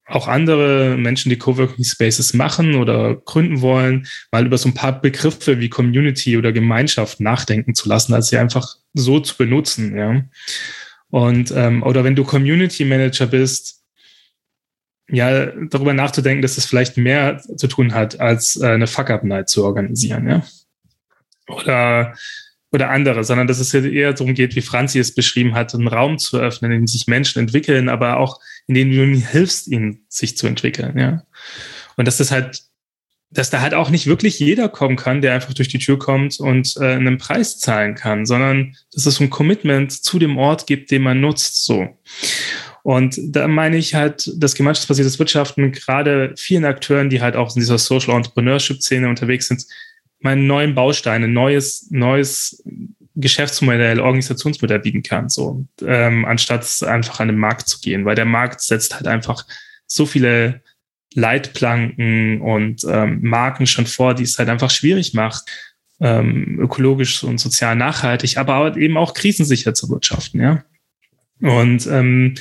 [0.09, 5.01] auch andere Menschen, die Coworking Spaces machen oder gründen wollen, mal über so ein paar
[5.01, 10.22] Begriffe wie Community oder Gemeinschaft nachdenken zu lassen, als sie einfach so zu benutzen, ja.
[11.11, 13.85] Und ähm, oder wenn du Community Manager bist,
[15.09, 19.65] ja, darüber nachzudenken, dass das vielleicht mehr zu tun hat, als äh, eine Fuck-Up-Night zu
[19.65, 20.45] organisieren, ja.
[21.49, 22.15] Oder
[22.73, 26.19] oder andere, sondern dass es eher darum geht, wie Franzi es beschrieben hat, einen Raum
[26.19, 30.05] zu öffnen, in dem sich Menschen entwickeln, aber auch in dem du ihnen hilfst, ihnen
[30.09, 31.23] sich zu entwickeln, ja.
[31.97, 32.63] Und dass das halt,
[33.31, 36.39] dass da halt auch nicht wirklich jeder kommen kann, der einfach durch die Tür kommt
[36.39, 40.91] und äh, einen Preis zahlen kann, sondern dass es ein Commitment zu dem Ort gibt,
[40.91, 41.89] den man nutzt, so.
[42.83, 47.61] Und da meine ich halt, das gemeinschaftsbasiertes Wirtschaften gerade vielen Akteuren, die halt auch in
[47.61, 49.64] dieser Social Entrepreneurship Szene unterwegs sind,
[50.20, 52.62] meinen neuen Baustein, ein neues, neues
[53.16, 58.24] Geschäftsmodell, Organisationsmodell bieten kann, so, ähm, anstatt einfach an den Markt zu gehen, weil der
[58.24, 59.45] Markt setzt halt einfach
[59.87, 60.62] so viele
[61.17, 65.45] Leitplanken und ähm, Marken schon vor, die es halt einfach schwierig macht,
[66.01, 70.64] ähm, ökologisch und sozial nachhaltig, aber eben auch krisensicher zu wirtschaften, ja.
[71.41, 72.35] Und ähm,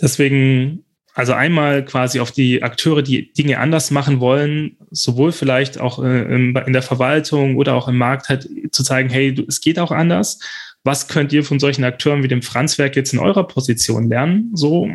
[0.00, 0.84] deswegen
[1.14, 6.34] also einmal quasi auf die Akteure, die Dinge anders machen wollen, sowohl vielleicht auch äh,
[6.34, 10.40] in der Verwaltung oder auch im Markt halt zu zeigen, hey, es geht auch anders.
[10.82, 14.50] Was könnt ihr von solchen Akteuren wie dem Franzwerk jetzt in eurer Position lernen?
[14.54, 14.88] So,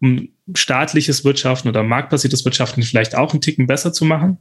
[0.00, 4.38] um, staatliches Wirtschaften oder marktbasiertes Wirtschaften vielleicht auch einen Ticken besser zu machen.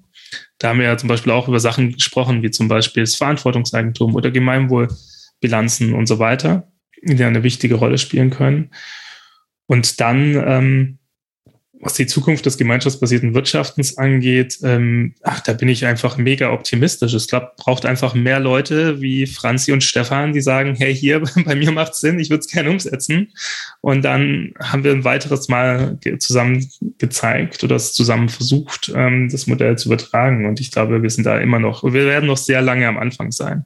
[0.57, 4.15] Da haben wir ja zum Beispiel auch über Sachen gesprochen, wie zum Beispiel das Verantwortungseigentum
[4.15, 8.71] oder Gemeinwohlbilanzen und so weiter, die eine wichtige Rolle spielen können.
[9.67, 10.98] Und dann ähm,
[11.81, 17.13] was die Zukunft des gemeinschaftsbasierten Wirtschaftens angeht, ähm, ach, da bin ich einfach mega optimistisch.
[17.13, 21.71] Es braucht einfach mehr Leute wie Franzi und Stefan, die sagen, hey, hier, bei mir
[21.71, 23.31] macht Sinn, ich würde es gerne umsetzen.
[23.81, 29.77] Und dann haben wir ein weiteres Mal zusammen gezeigt oder zusammen versucht, ähm, das Modell
[29.77, 30.45] zu übertragen.
[30.45, 33.31] Und ich glaube, wir sind da immer noch, wir werden noch sehr lange am Anfang
[33.31, 33.65] sein.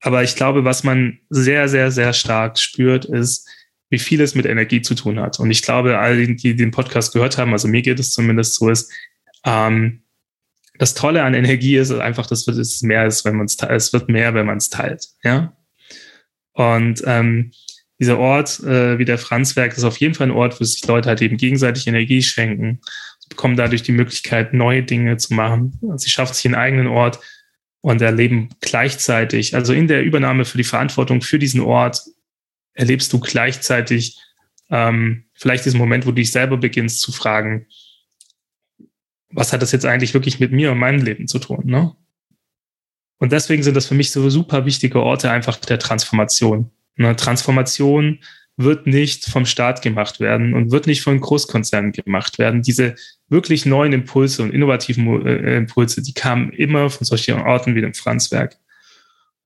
[0.00, 3.46] Aber ich glaube, was man sehr, sehr, sehr stark spürt, ist,
[3.90, 5.38] wie viel es mit Energie zu tun hat.
[5.40, 8.70] Und ich glaube, all die, den Podcast gehört haben, also mir geht es zumindest so,
[8.70, 8.90] ist,
[9.44, 10.02] ähm,
[10.78, 13.72] das Tolle an Energie ist einfach, dass es mehr ist, wenn man es teilt.
[13.72, 15.08] Es wird mehr, wenn man es teilt.
[15.22, 15.54] Ja.
[16.52, 17.52] Und ähm,
[17.98, 21.10] dieser Ort, äh, wie der Franzwerk, ist auf jeden Fall ein Ort, wo sich Leute
[21.10, 22.80] halt eben gegenseitig Energie schenken.
[23.18, 25.78] Sie bekommen dadurch die Möglichkeit, neue Dinge zu machen.
[25.96, 27.20] Sie schafft sich einen eigenen Ort
[27.82, 32.02] und erleben gleichzeitig, also in der Übernahme für die Verantwortung für diesen Ort,
[32.74, 34.18] erlebst du gleichzeitig
[34.70, 37.66] ähm, vielleicht diesen Moment, wo du dich selber beginnst zu fragen,
[39.30, 41.62] was hat das jetzt eigentlich wirklich mit mir und meinem Leben zu tun?
[41.64, 41.94] Ne?
[43.18, 46.70] Und deswegen sind das für mich so super wichtige Orte einfach der Transformation.
[46.96, 47.14] Ne?
[47.16, 48.20] Transformation
[48.56, 52.62] wird nicht vom Staat gemacht werden und wird nicht von Großkonzernen gemacht werden.
[52.62, 52.94] Diese
[53.28, 57.94] wirklich neuen Impulse und innovativen äh, Impulse, die kamen immer von solchen Orten wie dem
[57.94, 58.56] Franzwerk.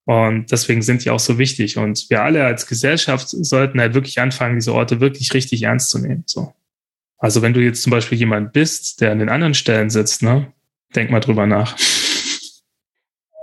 [0.06, 1.78] Und deswegen sind die auch so wichtig.
[1.78, 5.98] Und wir alle als Gesellschaft sollten halt wirklich anfangen, diese Orte wirklich richtig ernst zu
[5.98, 6.24] nehmen.
[6.26, 6.52] So.
[7.18, 10.52] Also wenn du jetzt zum Beispiel jemand bist, der an den anderen Stellen sitzt, ne,
[10.94, 11.76] denk mal drüber nach.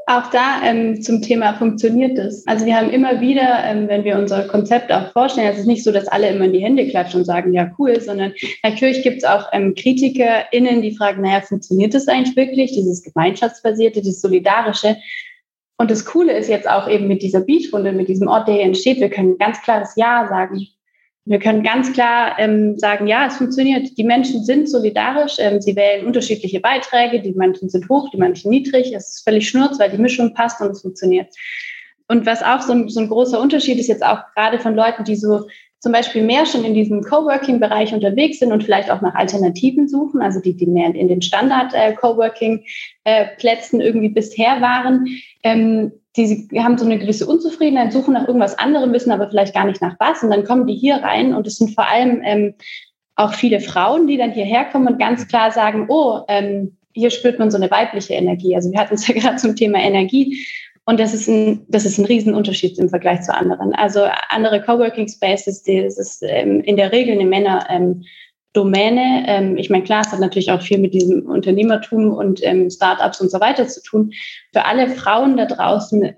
[0.07, 2.45] Auch da ähm, zum Thema funktioniert es.
[2.45, 5.84] Also wir haben immer wieder, ähm, wenn wir unser Konzept auch vorstellen, es ist nicht
[5.84, 9.20] so, dass alle immer in die Hände klatschen und sagen, ja cool, sondern natürlich gibt
[9.20, 14.97] es auch ähm, KritikerInnen, die fragen, naja, funktioniert das eigentlich wirklich, dieses gemeinschaftsbasierte, dieses solidarische?
[15.82, 18.65] Und das Coole ist jetzt auch eben mit dieser Beatrunde, mit diesem Ort, der hier
[18.65, 20.67] entsteht, wir können ganz klares Ja sagen.
[21.25, 23.97] Wir können ganz klar ähm, sagen, ja, es funktioniert.
[23.97, 25.38] Die Menschen sind solidarisch.
[25.39, 27.19] Ähm, sie wählen unterschiedliche Beiträge.
[27.19, 28.93] Die manchen sind hoch, die manchen niedrig.
[28.93, 31.34] Es ist völlig schnurz, weil die Mischung passt und es funktioniert.
[32.07, 35.03] Und was auch so ein, so ein großer Unterschied ist jetzt auch gerade von Leuten,
[35.03, 35.47] die so
[35.82, 40.21] zum Beispiel mehr schon in diesem Coworking-Bereich unterwegs sind und vielleicht auch nach Alternativen suchen,
[40.21, 45.07] also die, die mehr in den Standard-Coworking-Plätzen irgendwie bisher waren,
[45.43, 49.65] ähm, die haben so eine gewisse Unzufriedenheit, suchen nach irgendwas anderem, wissen aber vielleicht gar
[49.65, 50.21] nicht nach was.
[50.21, 52.53] Und dann kommen die hier rein und es sind vor allem ähm,
[53.15, 57.39] auch viele Frauen, die dann hierher kommen und ganz klar sagen, oh, ähm, hier spürt
[57.39, 58.55] man so eine weibliche Energie.
[58.55, 60.45] Also wir hatten es ja gerade zum Thema Energie.
[60.91, 63.73] Und das ist ein, das ist ein Riesenunterschied im Vergleich zu anderen.
[63.73, 68.03] Also andere Coworking Spaces, das ist ähm, in der Regel eine Männer, ähm,
[68.51, 69.23] Domäne.
[69.25, 73.21] Ähm, ich meine, klar, es hat natürlich auch viel mit diesem Unternehmertum und ähm, Startups
[73.21, 74.11] und so weiter zu tun.
[74.51, 76.13] Für alle Frauen da draußen,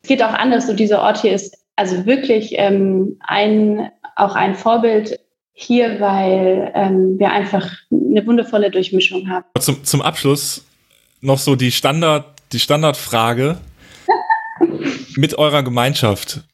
[0.00, 0.66] es geht auch anders.
[0.66, 5.20] So dieser Ort hier ist also wirklich ähm, ein, auch ein Vorbild
[5.52, 9.44] hier, weil ähm, wir einfach eine wundervolle Durchmischung haben.
[9.60, 10.64] Zum, zum Abschluss
[11.20, 13.58] noch so die Standard, die Standardfrage
[15.16, 16.44] mit eurer Gemeinschaft,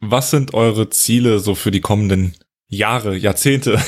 [0.00, 2.34] was sind eure Ziele so für die kommenden
[2.68, 3.78] Jahre, Jahrzehnte?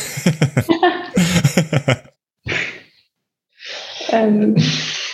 [4.11, 4.57] ähm,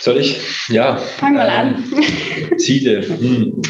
[0.01, 0.39] Soll ich?
[0.69, 0.97] Ja.
[0.97, 1.83] Fang mal an.
[2.57, 3.07] Ziele.
[3.07, 3.61] Hm.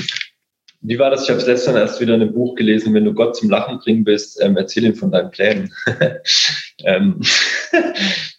[0.81, 1.23] Wie war das?
[1.23, 4.41] Ich habe gestern erst wieder ein Buch gelesen, wenn du Gott zum Lachen bringen willst,
[4.41, 5.73] ähm, erzähl ihm von deinen Plänen.
[6.85, 7.21] ähm,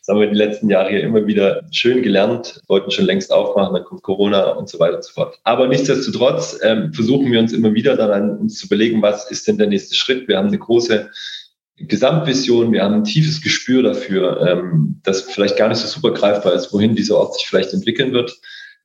[0.02, 3.72] das haben wir die letzten Jahre hier immer wieder schön gelernt, wollten schon längst aufmachen,
[3.72, 5.38] dann kommt Corona und so weiter und so fort.
[5.44, 9.58] Aber nichtsdestotrotz ähm, versuchen wir uns immer wieder daran, uns zu überlegen, was ist denn
[9.58, 10.26] der nächste Schritt?
[10.26, 11.08] Wir haben eine große
[11.76, 16.54] Gesamtvision, wir haben ein tiefes Gespür dafür, ähm, das vielleicht gar nicht so super greifbar
[16.54, 18.36] ist, wohin dieser Ort sich vielleicht entwickeln wird.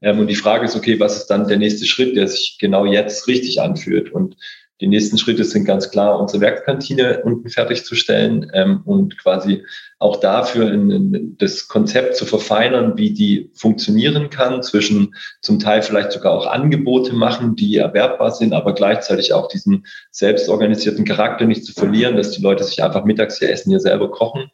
[0.04, 2.86] Ähm, und die Frage ist, okay, was ist dann der nächste Schritt, der sich genau
[2.86, 4.12] jetzt richtig anfühlt?
[4.12, 4.36] Und
[4.80, 9.64] die nächsten Schritte sind ganz klar, unsere Werkskantine unten fertigzustellen ähm, und quasi
[9.98, 15.82] auch dafür in, in das Konzept zu verfeinern, wie die funktionieren kann, zwischen zum Teil
[15.82, 21.66] vielleicht sogar auch Angebote machen, die erwerbbar sind, aber gleichzeitig auch diesen selbstorganisierten Charakter nicht
[21.66, 24.52] zu verlieren, dass die Leute sich einfach mittags hier essen, hier selber kochen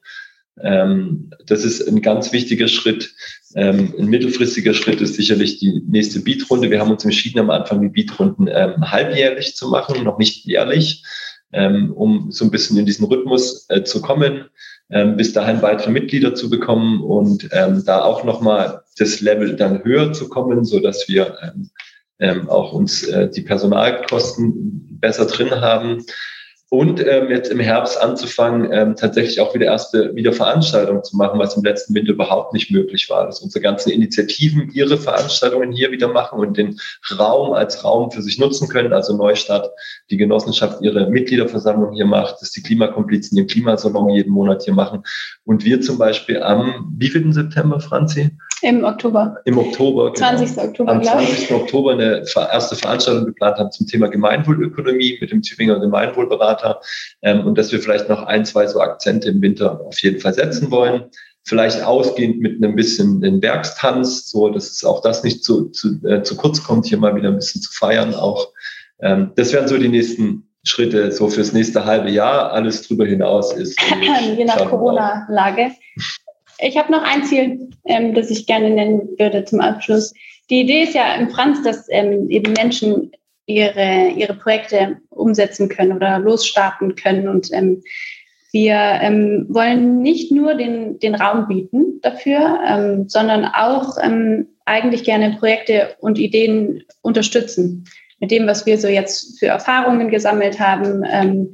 [0.55, 3.13] das ist ein ganz wichtiger Schritt.
[3.55, 6.69] Ähm, ein mittelfristiger Schritt ist sicherlich die nächste Beatrunde.
[6.69, 11.03] Wir haben uns entschieden, am Anfang die Beatrunden ähm, halbjährlich zu machen, noch nicht jährlich,
[11.51, 14.45] ähm, um so ein bisschen in diesen Rhythmus äh, zu kommen,
[14.89, 19.83] ähm, bis dahin weitere Mitglieder zu bekommen und ähm, da auch nochmal das Level dann
[19.83, 21.37] höher zu kommen, so dass wir
[22.47, 26.05] auch uns äh, die Personalkosten besser drin haben
[26.73, 31.39] und ähm, jetzt im Herbst anzufangen, ähm, tatsächlich auch wieder erste wieder Veranstaltungen zu machen,
[31.39, 33.27] was im letzten Winter überhaupt nicht möglich war.
[33.27, 36.79] Dass unsere ganzen Initiativen ihre Veranstaltungen hier wieder machen und den
[37.19, 38.91] Raum als Raum für sich nutzen können.
[38.91, 39.69] Also Neustadt,
[40.09, 45.03] die Genossenschaft ihre Mitgliederversammlung hier macht, dass die Klimakomplizen ihren Klimasalon jeden Monat hier machen.
[45.43, 48.31] Und wir zum Beispiel am wievielten September, Franzi?
[48.61, 49.37] Im Oktober.
[49.45, 50.13] Im Oktober.
[50.13, 50.55] 20.
[50.55, 50.67] Genau.
[50.67, 51.51] Oktober, Am 20.
[51.51, 56.79] Oktober eine erste Veranstaltung geplant haben zum Thema Gemeinwohlökonomie mit dem Tübinger Gemeinwohlberater
[57.21, 60.33] ähm, und dass wir vielleicht noch ein, zwei so Akzente im Winter auf jeden Fall
[60.33, 61.05] setzen wollen.
[61.45, 66.01] Vielleicht ausgehend mit einem bisschen den Werkstanz, so dass es auch das nicht zu, zu,
[66.05, 68.15] äh, zu kurz kommt, hier mal wieder ein bisschen zu feiern.
[68.15, 68.53] Auch
[69.01, 72.53] ähm, das wären so die nächsten Schritte so fürs nächste halbe Jahr.
[72.53, 73.77] Alles drüber hinaus ist.
[74.37, 75.71] Je nach Corona-Lage.
[76.59, 80.13] Ich habe noch ein Ziel, ähm, das ich gerne nennen würde zum Abschluss.
[80.49, 83.11] Die Idee ist ja im Franz, dass ähm, eben Menschen
[83.45, 87.27] ihre, ihre Projekte umsetzen können oder losstarten können.
[87.27, 87.83] Und ähm,
[88.51, 95.03] wir ähm, wollen nicht nur den, den Raum bieten dafür, ähm, sondern auch ähm, eigentlich
[95.03, 97.85] gerne Projekte und Ideen unterstützen.
[98.19, 101.53] Mit dem, was wir so jetzt für Erfahrungen gesammelt haben, ähm,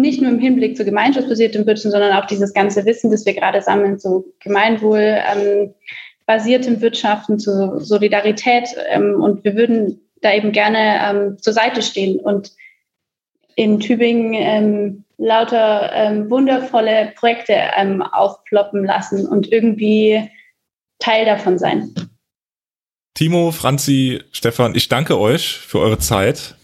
[0.00, 3.62] nicht nur im Hinblick zu gemeinschaftsbasiertem Wirtschaften, sondern auch dieses ganze Wissen, das wir gerade
[3.62, 5.74] sammeln, zu Gemeinwohl, ähm,
[6.80, 8.68] Wirtschaften, zu Solidarität.
[8.88, 12.52] Ähm, und wir würden da eben gerne ähm, zur Seite stehen und
[13.56, 15.90] in Tübingen lauter
[16.30, 17.54] wundervolle Projekte
[18.00, 20.30] aufploppen lassen und irgendwie
[20.98, 21.92] Teil davon sein.
[23.14, 26.54] Timo, Franzi, Stefan, ich danke euch für eure Zeit.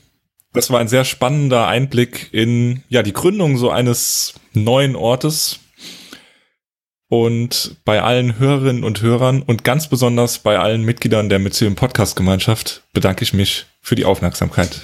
[0.57, 5.61] Das war ein sehr spannender Einblick in ja die Gründung so eines neuen Ortes.
[7.09, 12.16] Und bei allen Hörerinnen und Hörern und ganz besonders bei allen Mitgliedern der Mycelium Podcast
[12.16, 14.80] Gemeinschaft bedanke ich mich für die Aufmerksamkeit.